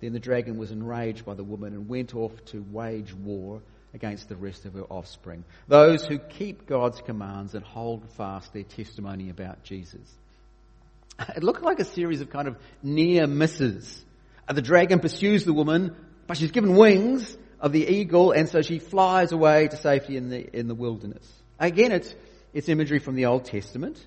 Then 0.00 0.12
the 0.12 0.20
dragon 0.20 0.56
was 0.56 0.70
enraged 0.70 1.26
by 1.26 1.34
the 1.34 1.42
woman 1.42 1.74
and 1.74 1.88
went 1.88 2.14
off 2.14 2.30
to 2.52 2.64
wage 2.70 3.12
war 3.12 3.60
against 3.92 4.28
the 4.28 4.36
rest 4.36 4.64
of 4.64 4.74
her 4.74 4.84
offspring. 4.84 5.42
Those 5.66 6.06
who 6.06 6.20
keep 6.20 6.68
God's 6.68 7.00
commands 7.00 7.56
and 7.56 7.64
hold 7.64 8.08
fast 8.10 8.52
their 8.52 8.62
testimony 8.62 9.30
about 9.30 9.64
Jesus. 9.64 10.08
It 11.34 11.42
looked 11.42 11.62
like 11.62 11.80
a 11.80 11.84
series 11.84 12.20
of 12.20 12.30
kind 12.30 12.46
of 12.46 12.56
near 12.84 13.26
misses. 13.26 14.04
The 14.48 14.62
dragon 14.62 15.00
pursues 15.00 15.44
the 15.44 15.52
woman, 15.52 15.96
but 16.28 16.36
she's 16.36 16.52
given 16.52 16.76
wings 16.76 17.36
of 17.58 17.72
the 17.72 17.84
eagle, 17.84 18.30
and 18.30 18.48
so 18.48 18.62
she 18.62 18.78
flies 18.78 19.32
away 19.32 19.66
to 19.66 19.76
safety 19.76 20.16
in 20.16 20.28
the, 20.28 20.56
in 20.56 20.68
the 20.68 20.74
wilderness. 20.74 21.26
Again, 21.58 21.90
it's, 21.90 22.14
it's 22.52 22.68
imagery 22.68 23.00
from 23.00 23.16
the 23.16 23.26
Old 23.26 23.46
Testament. 23.46 23.98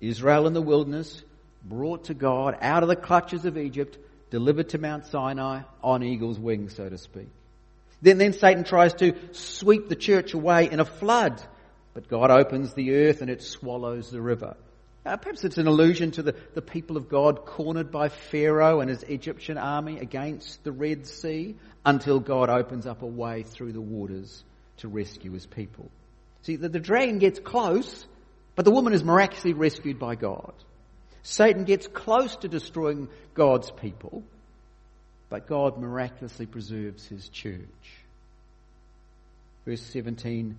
Israel 0.00 0.46
in 0.46 0.52
the 0.52 0.62
wilderness, 0.62 1.24
brought 1.64 2.04
to 2.04 2.14
God 2.14 2.58
out 2.60 2.82
of 2.82 2.88
the 2.88 2.96
clutches 2.96 3.44
of 3.44 3.56
Egypt, 3.56 3.96
delivered 4.30 4.68
to 4.70 4.78
Mount 4.78 5.06
Sinai 5.06 5.62
on 5.82 6.02
eagle's 6.02 6.38
wings, 6.38 6.76
so 6.76 6.88
to 6.88 6.98
speak. 6.98 7.28
Then, 8.02 8.18
then 8.18 8.32
Satan 8.32 8.64
tries 8.64 8.94
to 8.94 9.14
sweep 9.32 9.88
the 9.88 9.96
church 9.96 10.34
away 10.34 10.70
in 10.70 10.78
a 10.78 10.84
flood, 10.84 11.40
but 11.94 12.08
God 12.08 12.30
opens 12.30 12.74
the 12.74 12.96
earth 12.96 13.22
and 13.22 13.30
it 13.30 13.42
swallows 13.42 14.10
the 14.10 14.20
river. 14.20 14.56
Uh, 15.04 15.16
perhaps 15.16 15.42
it's 15.42 15.58
an 15.58 15.66
allusion 15.66 16.12
to 16.12 16.22
the, 16.22 16.34
the 16.54 16.62
people 16.62 16.96
of 16.96 17.08
God 17.08 17.44
cornered 17.44 17.90
by 17.90 18.08
Pharaoh 18.08 18.80
and 18.80 18.88
his 18.88 19.02
Egyptian 19.02 19.58
army 19.58 19.98
against 19.98 20.62
the 20.62 20.70
Red 20.70 21.06
Sea 21.06 21.56
until 21.84 22.20
God 22.20 22.48
opens 22.48 22.86
up 22.86 23.02
a 23.02 23.06
way 23.06 23.42
through 23.42 23.72
the 23.72 23.80
waters 23.80 24.44
to 24.78 24.88
rescue 24.88 25.32
his 25.32 25.46
people. 25.46 25.90
See, 26.42 26.54
the, 26.54 26.68
the 26.68 26.78
dragon 26.78 27.18
gets 27.18 27.40
close, 27.40 28.06
but 28.54 28.64
the 28.64 28.70
woman 28.70 28.92
is 28.92 29.02
miraculously 29.02 29.54
rescued 29.54 29.98
by 29.98 30.14
God. 30.14 30.52
Satan 31.22 31.64
gets 31.64 31.88
close 31.88 32.36
to 32.36 32.48
destroying 32.48 33.08
God's 33.34 33.70
people, 33.72 34.22
but 35.28 35.48
God 35.48 35.78
miraculously 35.78 36.46
preserves 36.46 37.06
his 37.06 37.28
church. 37.28 37.58
Verse 39.64 39.82
17 39.82 40.56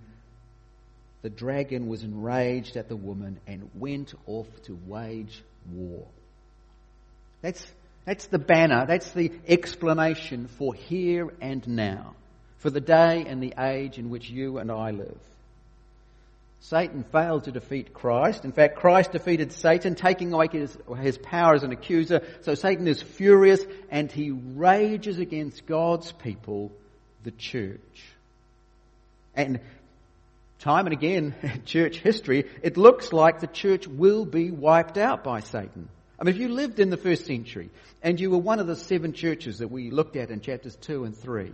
The 1.24 1.30
dragon 1.30 1.88
was 1.88 2.02
enraged 2.02 2.76
at 2.76 2.90
the 2.90 2.96
woman 2.96 3.40
and 3.46 3.70
went 3.76 4.12
off 4.26 4.46
to 4.64 4.78
wage 4.86 5.42
war. 5.72 6.04
That's, 7.40 7.66
that's 8.04 8.26
the 8.26 8.38
banner, 8.38 8.84
that's 8.86 9.10
the 9.12 9.32
explanation 9.48 10.48
for 10.48 10.74
here 10.74 11.32
and 11.40 11.66
now, 11.66 12.14
for 12.58 12.68
the 12.68 12.82
day 12.82 13.24
and 13.26 13.42
the 13.42 13.54
age 13.58 13.96
in 13.96 14.10
which 14.10 14.28
you 14.28 14.58
and 14.58 14.70
I 14.70 14.90
live. 14.90 15.16
Satan 16.60 17.06
failed 17.10 17.44
to 17.44 17.52
defeat 17.52 17.94
Christ. 17.94 18.44
In 18.44 18.52
fact, 18.52 18.76
Christ 18.76 19.12
defeated 19.12 19.50
Satan, 19.52 19.94
taking 19.94 20.30
away 20.30 20.48
his, 20.52 20.76
his 21.00 21.16
power 21.16 21.54
as 21.54 21.62
an 21.62 21.72
accuser. 21.72 22.20
So 22.42 22.54
Satan 22.54 22.86
is 22.86 23.00
furious 23.00 23.64
and 23.90 24.12
he 24.12 24.30
rages 24.30 25.18
against 25.18 25.64
God's 25.64 26.12
people, 26.12 26.70
the 27.22 27.30
church. 27.30 27.80
And 29.34 29.60
time 30.64 30.86
and 30.86 30.94
again, 30.94 31.34
in 31.42 31.62
church 31.66 31.98
history, 31.98 32.46
it 32.62 32.76
looks 32.76 33.12
like 33.12 33.40
the 33.40 33.46
church 33.46 33.86
will 33.86 34.24
be 34.24 34.50
wiped 34.50 34.96
out 34.96 35.22
by 35.22 35.40
Satan. 35.40 35.88
I 36.18 36.24
mean, 36.24 36.34
if 36.34 36.40
you 36.40 36.48
lived 36.48 36.80
in 36.80 36.88
the 36.90 36.96
first 36.96 37.26
century 37.26 37.68
and 38.02 38.18
you 38.18 38.30
were 38.30 38.38
one 38.38 38.60
of 38.60 38.66
the 38.66 38.76
seven 38.76 39.12
churches 39.12 39.58
that 39.58 39.70
we 39.70 39.90
looked 39.90 40.16
at 40.16 40.30
in 40.30 40.40
chapters 40.40 40.74
two 40.76 41.04
and 41.04 41.16
three, 41.16 41.52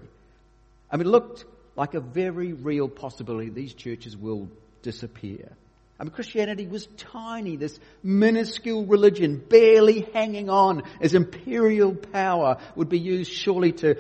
I 0.91 0.97
mean, 0.97 1.07
it 1.07 1.11
looked 1.11 1.45
like 1.77 1.95
a 1.95 2.01
very 2.01 2.53
real 2.53 2.89
possibility 2.89 3.51
these 3.51 3.75
churches 3.75 4.17
will 4.17 4.49
disappear. 4.83 5.51
I 5.99 6.05
mean, 6.05 6.13
Christianity 6.13 6.67
was 6.67 6.87
tiny, 6.97 7.57
this 7.57 7.79
minuscule 8.03 8.87
religion, 8.87 9.37
barely 9.37 10.09
hanging 10.15 10.49
on 10.49 10.85
as 11.01 11.15
imperial 11.15 11.95
power 11.95 12.59
would 12.77 12.89
be 12.89 12.99
used 12.99 13.33
surely 13.33 13.73
to, 13.73 13.97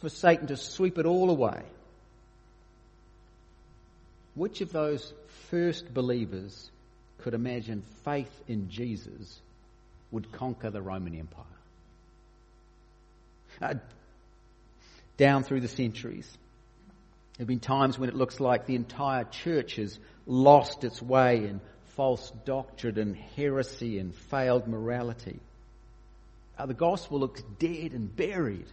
for 0.00 0.08
Satan 0.08 0.46
to 0.46 0.56
sweep 0.56 0.96
it 0.96 1.06
all 1.06 1.28
away. 1.28 1.62
Which 4.38 4.60
of 4.60 4.70
those 4.70 5.12
first 5.50 5.92
believers 5.92 6.70
could 7.18 7.34
imagine 7.34 7.82
faith 8.04 8.30
in 8.46 8.70
Jesus 8.70 9.40
would 10.12 10.30
conquer 10.30 10.70
the 10.70 10.80
Roman 10.80 11.18
Empire? 11.18 11.44
Uh, 13.60 13.74
down 15.16 15.42
through 15.42 15.60
the 15.60 15.66
centuries, 15.66 16.30
there 17.36 17.42
have 17.42 17.48
been 17.48 17.58
times 17.58 17.98
when 17.98 18.08
it 18.08 18.14
looks 18.14 18.38
like 18.38 18.64
the 18.64 18.76
entire 18.76 19.24
church 19.24 19.74
has 19.74 19.98
lost 20.24 20.84
its 20.84 21.02
way 21.02 21.38
in 21.38 21.60
false 21.96 22.30
doctrine 22.44 22.96
and 22.96 23.16
heresy 23.16 23.98
and 23.98 24.14
failed 24.14 24.68
morality. 24.68 25.40
Uh, 26.56 26.66
the 26.66 26.74
gospel 26.74 27.18
looks 27.18 27.42
dead 27.58 27.90
and 27.90 28.14
buried. 28.14 28.66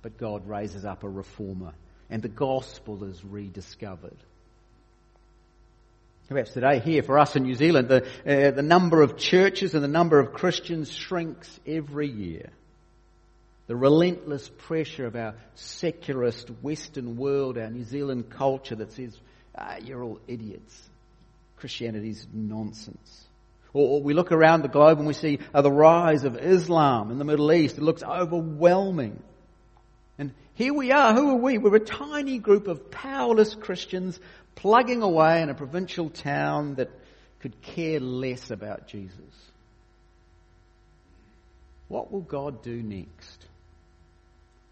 But 0.00 0.16
God 0.16 0.48
raises 0.48 0.86
up 0.86 1.04
a 1.04 1.08
reformer 1.08 1.74
and 2.10 2.22
the 2.22 2.28
gospel 2.28 3.04
is 3.04 3.24
rediscovered. 3.24 4.16
Perhaps 6.28 6.52
today 6.52 6.80
here 6.80 7.02
for 7.02 7.18
us 7.18 7.36
in 7.36 7.44
New 7.44 7.54
Zealand, 7.54 7.88
the, 7.88 8.04
uh, 8.26 8.50
the 8.50 8.62
number 8.62 9.02
of 9.02 9.16
churches 9.16 9.74
and 9.74 9.84
the 9.84 9.88
number 9.88 10.18
of 10.18 10.32
Christians 10.32 10.92
shrinks 10.92 11.48
every 11.66 12.08
year 12.08 12.50
the 13.66 13.76
relentless 13.76 14.48
pressure 14.58 15.06
of 15.06 15.16
our 15.16 15.34
secularist 15.54 16.48
Western 16.62 17.16
world, 17.16 17.58
our 17.58 17.70
New 17.70 17.82
Zealand 17.82 18.30
culture 18.30 18.76
that 18.76 18.92
says, 18.92 19.16
ah, 19.56 19.76
you're 19.82 20.02
all 20.02 20.20
idiots. 20.28 20.88
Christianity's 21.56 22.26
nonsense. 22.32 23.24
Or, 23.72 23.96
or, 23.96 24.02
we 24.02 24.14
look 24.14 24.30
around 24.30 24.62
the 24.62 24.68
globe 24.68 24.98
and 24.98 25.06
we 25.06 25.14
see 25.14 25.40
uh, 25.52 25.62
the 25.62 25.72
rise 25.72 26.24
of 26.24 26.36
Islam 26.36 27.10
in 27.10 27.18
the 27.18 27.24
Middle 27.24 27.52
East. 27.52 27.76
It 27.76 27.82
looks 27.82 28.02
overwhelming. 28.02 29.20
Here 30.56 30.72
we 30.72 30.90
are. 30.90 31.14
Who 31.14 31.30
are 31.30 31.36
we? 31.36 31.58
We're 31.58 31.76
a 31.76 31.80
tiny 31.80 32.38
group 32.38 32.66
of 32.66 32.90
powerless 32.90 33.54
Christians 33.54 34.18
plugging 34.54 35.02
away 35.02 35.42
in 35.42 35.50
a 35.50 35.54
provincial 35.54 36.08
town 36.08 36.76
that 36.76 36.90
could 37.40 37.60
care 37.60 38.00
less 38.00 38.50
about 38.50 38.88
Jesus. 38.88 39.20
What 41.88 42.10
will 42.10 42.22
God 42.22 42.62
do 42.62 42.82
next? 42.82 43.46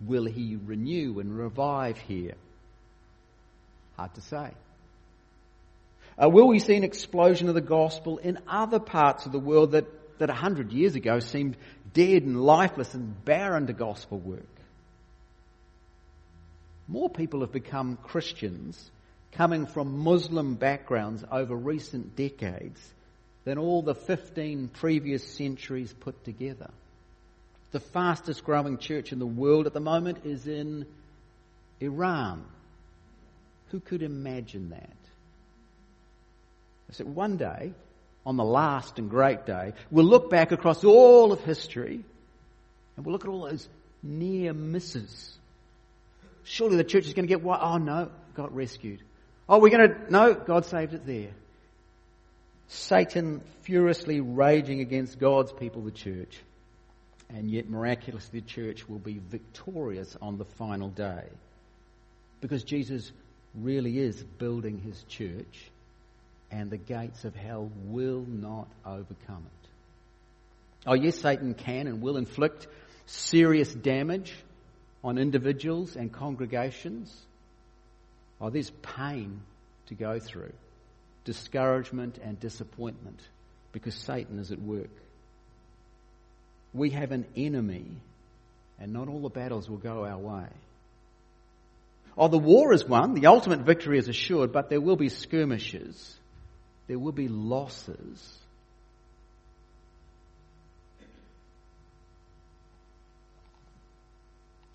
Will 0.00 0.24
he 0.24 0.56
renew 0.56 1.20
and 1.20 1.36
revive 1.36 1.98
here? 1.98 2.34
Hard 3.98 4.14
to 4.14 4.22
say. 4.22 4.52
Uh, 6.16 6.30
will 6.30 6.48
we 6.48 6.60
see 6.60 6.76
an 6.76 6.84
explosion 6.84 7.48
of 7.48 7.54
the 7.54 7.60
gospel 7.60 8.16
in 8.16 8.38
other 8.48 8.78
parts 8.78 9.26
of 9.26 9.32
the 9.32 9.38
world 9.38 9.72
that, 9.72 9.84
that 10.18 10.30
a 10.30 10.34
hundred 10.34 10.72
years 10.72 10.94
ago 10.94 11.18
seemed 11.18 11.58
dead 11.92 12.22
and 12.22 12.42
lifeless 12.42 12.94
and 12.94 13.22
barren 13.26 13.66
to 13.66 13.74
gospel 13.74 14.18
work? 14.18 14.46
More 16.88 17.08
people 17.08 17.40
have 17.40 17.52
become 17.52 17.96
Christians 18.02 18.90
coming 19.32 19.66
from 19.66 19.98
Muslim 19.98 20.54
backgrounds 20.54 21.24
over 21.30 21.54
recent 21.54 22.16
decades 22.16 22.80
than 23.44 23.58
all 23.58 23.82
the 23.82 23.94
15 23.94 24.68
previous 24.68 25.26
centuries 25.26 25.92
put 25.92 26.24
together 26.24 26.70
the 27.74 27.80
fastest 27.80 28.44
growing 28.44 28.78
church 28.78 29.10
in 29.10 29.18
the 29.18 29.26
world 29.26 29.66
at 29.66 29.72
the 29.72 29.80
moment 29.80 30.24
is 30.24 30.46
in 30.46 30.86
Iran. 31.80 32.44
Who 33.72 33.80
could 33.80 34.00
imagine 34.00 34.70
that? 34.70 34.96
I 36.88 36.92
said, 36.92 37.12
one 37.12 37.36
day, 37.36 37.72
on 38.24 38.36
the 38.36 38.44
last 38.44 39.00
and 39.00 39.10
great 39.10 39.44
day, 39.44 39.72
we'll 39.90 40.04
look 40.04 40.30
back 40.30 40.52
across 40.52 40.84
all 40.84 41.32
of 41.32 41.40
history 41.40 42.04
and 42.96 43.04
we'll 43.04 43.12
look 43.12 43.24
at 43.24 43.28
all 43.28 43.48
those 43.48 43.68
near 44.04 44.52
misses. 44.52 45.36
Surely 46.44 46.76
the 46.76 46.84
church 46.84 47.06
is 47.06 47.14
going 47.14 47.26
to 47.26 47.28
get 47.28 47.42
what? 47.42 47.60
Oh 47.62 47.78
no, 47.78 48.10
got 48.34 48.54
rescued. 48.54 49.02
Oh, 49.48 49.58
we're 49.58 49.70
going 49.70 49.88
to, 49.90 50.12
no, 50.12 50.34
God 50.34 50.64
saved 50.64 50.94
it 50.94 51.04
there. 51.06 51.30
Satan 52.68 53.42
furiously 53.62 54.20
raging 54.20 54.80
against 54.80 55.18
God's 55.18 55.52
people, 55.52 55.82
the 55.82 55.90
church 55.90 56.38
and 57.30 57.50
yet 57.50 57.68
miraculously 57.68 58.40
the 58.40 58.46
church 58.46 58.88
will 58.88 58.98
be 58.98 59.20
victorious 59.28 60.16
on 60.20 60.38
the 60.38 60.44
final 60.44 60.88
day. 60.88 61.24
Because 62.40 62.62
Jesus 62.62 63.10
really 63.54 63.98
is 63.98 64.22
building 64.22 64.78
his 64.78 65.02
church 65.04 65.70
and 66.50 66.70
the 66.70 66.76
gates 66.76 67.24
of 67.24 67.34
hell 67.34 67.70
will 67.86 68.24
not 68.28 68.68
overcome 68.84 69.44
it. 69.46 69.68
Oh 70.86 70.94
yes, 70.94 71.18
Satan 71.18 71.54
can 71.54 71.86
and 71.86 72.02
will 72.02 72.16
inflict 72.16 72.66
serious 73.06 73.72
damage 73.72 74.34
on 75.04 75.18
individuals 75.18 75.94
and 75.94 76.12
congregations. 76.12 77.14
Oh, 78.40 78.50
there's 78.50 78.70
pain 78.70 79.40
to 79.86 79.94
go 79.94 80.18
through, 80.18 80.52
discouragement 81.24 82.18
and 82.24 82.40
disappointment 82.40 83.20
because 83.70 83.94
Satan 83.94 84.40
is 84.40 84.50
at 84.50 84.60
work 84.60 84.90
we 86.74 86.90
have 86.90 87.12
an 87.12 87.24
enemy 87.36 87.86
and 88.80 88.92
not 88.92 89.08
all 89.08 89.20
the 89.20 89.30
battles 89.30 89.70
will 89.70 89.78
go 89.78 90.04
our 90.04 90.18
way. 90.18 90.48
Oh, 92.18 92.28
the 92.28 92.38
war 92.38 92.72
is 92.72 92.84
won, 92.84 93.14
the 93.14 93.26
ultimate 93.26 93.60
victory 93.60 93.98
is 93.98 94.08
assured, 94.08 94.52
but 94.52 94.68
there 94.68 94.80
will 94.80 94.96
be 94.96 95.08
skirmishes, 95.08 96.16
there 96.88 96.98
will 96.98 97.12
be 97.12 97.28
losses. 97.28 98.38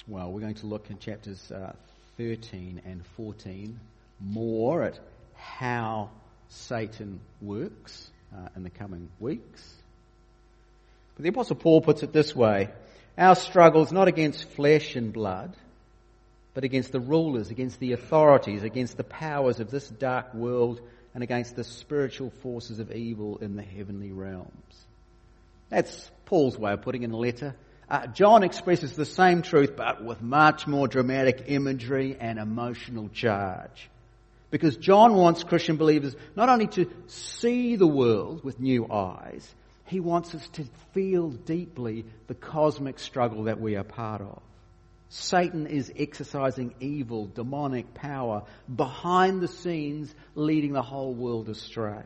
Well, 0.10 0.32
we're 0.32 0.41
going 0.41 0.56
to 0.56 0.65
look 0.65 0.89
in 0.89 0.98
chapters 0.98 1.52
uh, 1.52 1.74
13 2.17 2.82
and 2.84 3.06
14 3.15 3.80
more 4.19 4.82
at 4.82 5.00
how 5.36 6.10
Satan 6.48 7.19
works 7.39 8.10
uh, 8.36 8.50
in 8.56 8.63
the 8.63 8.72
coming 8.72 9.10
weeks. 9.19 9.63
But 11.15 11.22
the 11.22 11.30
Apostle 11.30 11.58
Paul 11.58 11.82
puts 11.82 12.02
it 12.02 12.12
this 12.12 12.36
way 12.36 12.69
Our 13.19 13.36
struggle 13.36 13.84
is 13.84 13.91
not 13.91 14.08
against 14.08 14.50
flesh 14.50 14.95
and 14.95 15.13
blood, 15.13 15.56
but 16.56 16.63
against 16.63 16.91
the 16.91 17.00
rulers, 17.00 17.52
against 17.52 17.80
the 17.80 17.91
authorities, 17.91 18.63
against 18.63 18.98
the 18.98 19.04
powers 19.04 19.60
of 19.60 19.69
this 19.69 19.88
dark 19.88 20.34
world, 20.34 20.82
and 21.13 21.22
against 21.22 21.56
the 21.56 21.63
spiritual 21.63 22.32
forces 22.41 22.80
of 22.80 22.91
evil 22.91 23.38
in 23.38 23.56
the 23.56 23.62
heavenly 23.62 24.12
realms. 24.12 24.86
That's 25.69 26.10
Paul's 26.26 26.58
way 26.58 26.74
of 26.74 26.82
putting 26.82 27.04
in 27.04 27.12
a 27.12 27.17
letter. 27.17 27.54
Uh, 27.89 28.06
John 28.08 28.43
expresses 28.43 28.93
the 28.93 29.06
same 29.06 29.41
truth, 29.41 29.75
but 29.75 30.04
with 30.04 30.21
much 30.21 30.67
more 30.67 30.88
dramatic 30.88 31.45
imagery 31.47 32.15
and 32.19 32.38
emotional 32.38 33.10
charge. 33.10 33.89
Because 34.52 34.78
John 34.78 35.15
wants 35.15 35.43
Christian 35.43 35.78
believers 35.78 36.15
not 36.36 36.49
only 36.49 36.67
to 36.67 36.89
see 37.08 37.75
the 37.75 37.88
world 37.88 38.43
with 38.43 38.60
new 38.60 38.91
eyes, 38.91 39.56
he 39.86 39.99
wants 39.99 40.36
us 40.36 40.47
to 40.49 40.65
feel 40.93 41.30
deeply 41.30 42.06
the 42.28 42.36
cosmic 42.36 42.99
struggle 42.99 43.45
that 43.45 43.60
we 43.60 43.75
are 43.75 43.84
part 43.84 44.21
of. 44.21 44.39
Satan 45.10 45.65
is 45.65 45.91
exercising 45.97 46.75
evil, 46.80 47.25
demonic 47.25 47.95
power 47.95 48.43
behind 48.73 49.41
the 49.41 49.47
scenes, 49.47 50.13
leading 50.36 50.73
the 50.73 50.84
whole 50.84 51.13
world 51.13 51.49
astray. 51.49 52.04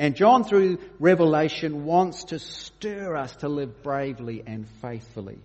And 0.00 0.16
John, 0.16 0.44
through 0.44 0.78
Revelation, 0.98 1.84
wants 1.84 2.24
to 2.24 2.38
stir 2.38 3.14
us 3.14 3.36
to 3.36 3.50
live 3.50 3.82
bravely 3.82 4.42
and 4.46 4.66
faithfully 4.80 5.38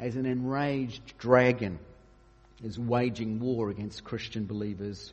as 0.00 0.16
an 0.16 0.26
enraged 0.26 1.16
dragon 1.16 1.78
is 2.64 2.76
waging 2.76 3.38
war 3.38 3.70
against 3.70 4.02
Christian 4.02 4.46
believers 4.46 5.12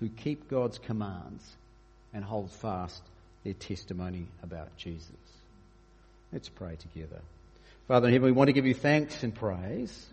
who 0.00 0.08
keep 0.08 0.50
God's 0.50 0.78
commands 0.78 1.44
and 2.12 2.24
hold 2.24 2.50
fast 2.50 3.00
their 3.44 3.54
testimony 3.54 4.26
about 4.42 4.76
Jesus. 4.76 5.12
Let's 6.32 6.48
pray 6.48 6.74
together. 6.74 7.20
Father 7.86 8.08
in 8.08 8.12
heaven, 8.12 8.26
we 8.26 8.32
want 8.32 8.48
to 8.48 8.54
give 8.54 8.66
you 8.66 8.74
thanks 8.74 9.22
and 9.22 9.32
praise. 9.32 10.06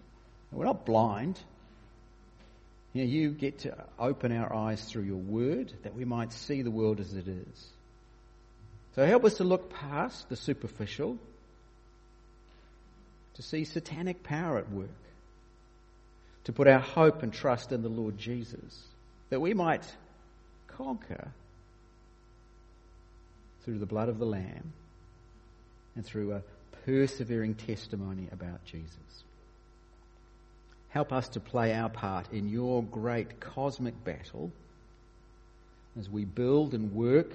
We're 0.52 0.66
not 0.66 0.86
blind. 0.86 1.40
You, 2.94 3.04
know, 3.04 3.10
you 3.10 3.30
get 3.32 3.60
to 3.60 3.76
open 4.00 4.36
our 4.36 4.54
eyes 4.54 4.84
through 4.84 5.04
your 5.04 5.18
word 5.18 5.72
that 5.84 5.96
we 5.96 6.06
might 6.06 6.32
see 6.34 6.62
the 6.64 6.72
world 6.72 7.00
as 7.00 7.14
it 7.14 7.28
is. 7.28 7.68
So 8.96 9.06
help 9.06 9.26
us 9.26 9.36
to 9.36 9.44
look 9.44 9.72
past 9.72 10.28
the 10.30 10.36
superficial, 10.36 11.18
to 13.36 13.42
see 13.42 13.64
satanic 13.64 14.24
power 14.24 14.58
at 14.58 14.72
work, 14.72 14.90
to 16.46 16.52
put 16.52 16.68
our 16.68 16.80
hope 16.80 17.22
and 17.22 17.32
trust 17.32 17.72
in 17.72 17.84
the 17.84 17.90
Lord 17.90 18.18
Jesus, 18.18 18.84
that 19.30 19.40
we 19.40 19.54
might 19.54 19.84
conquer 20.68 21.32
through 23.64 23.78
the 23.78 23.86
blood 23.86 24.10
of 24.10 24.18
the 24.18 24.26
Lamb 24.26 24.74
and 25.96 26.04
through 26.04 26.34
a 26.34 26.42
persevering 26.86 27.54
testimony 27.54 28.28
about 28.32 28.66
Jesus. 28.66 29.24
Help 30.90 31.14
us 31.14 31.30
to 31.30 31.40
play 31.40 31.74
our 31.74 31.90
part 31.90 32.32
in 32.32 32.50
your 32.50 32.84
great 32.84 33.40
cosmic 33.40 34.04
battle 34.04 34.52
as 36.00 36.10
we 36.10 36.26
build 36.26 36.74
and 36.74 36.94
work 36.94 37.32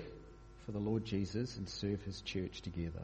for 0.64 0.72
the 0.72 0.78
Lord 0.78 1.04
Jesus 1.04 1.56
and 1.56 1.68
serve 1.68 2.02
his 2.02 2.20
church 2.22 2.62
together. 2.62 3.02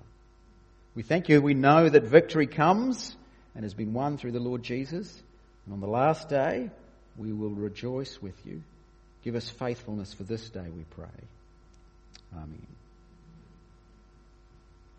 We 0.94 1.02
thank 1.02 1.28
you. 1.28 1.40
We 1.40 1.54
know 1.54 1.88
that 1.88 2.04
victory 2.04 2.46
comes 2.46 3.16
and 3.54 3.64
has 3.64 3.74
been 3.74 3.92
won 3.92 4.16
through 4.16 4.32
the 4.32 4.40
Lord 4.40 4.62
Jesus. 4.62 5.22
And 5.66 5.74
on 5.74 5.80
the 5.80 5.86
last 5.86 6.28
day, 6.28 6.70
we 7.16 7.32
will 7.32 7.50
rejoice 7.50 8.20
with 8.20 8.34
you. 8.44 8.62
Give 9.22 9.34
us 9.34 9.48
faithfulness 9.48 10.14
for 10.14 10.24
this 10.24 10.48
day, 10.48 10.66
we 10.74 10.84
pray. 10.90 11.06
Amen. 12.34 12.79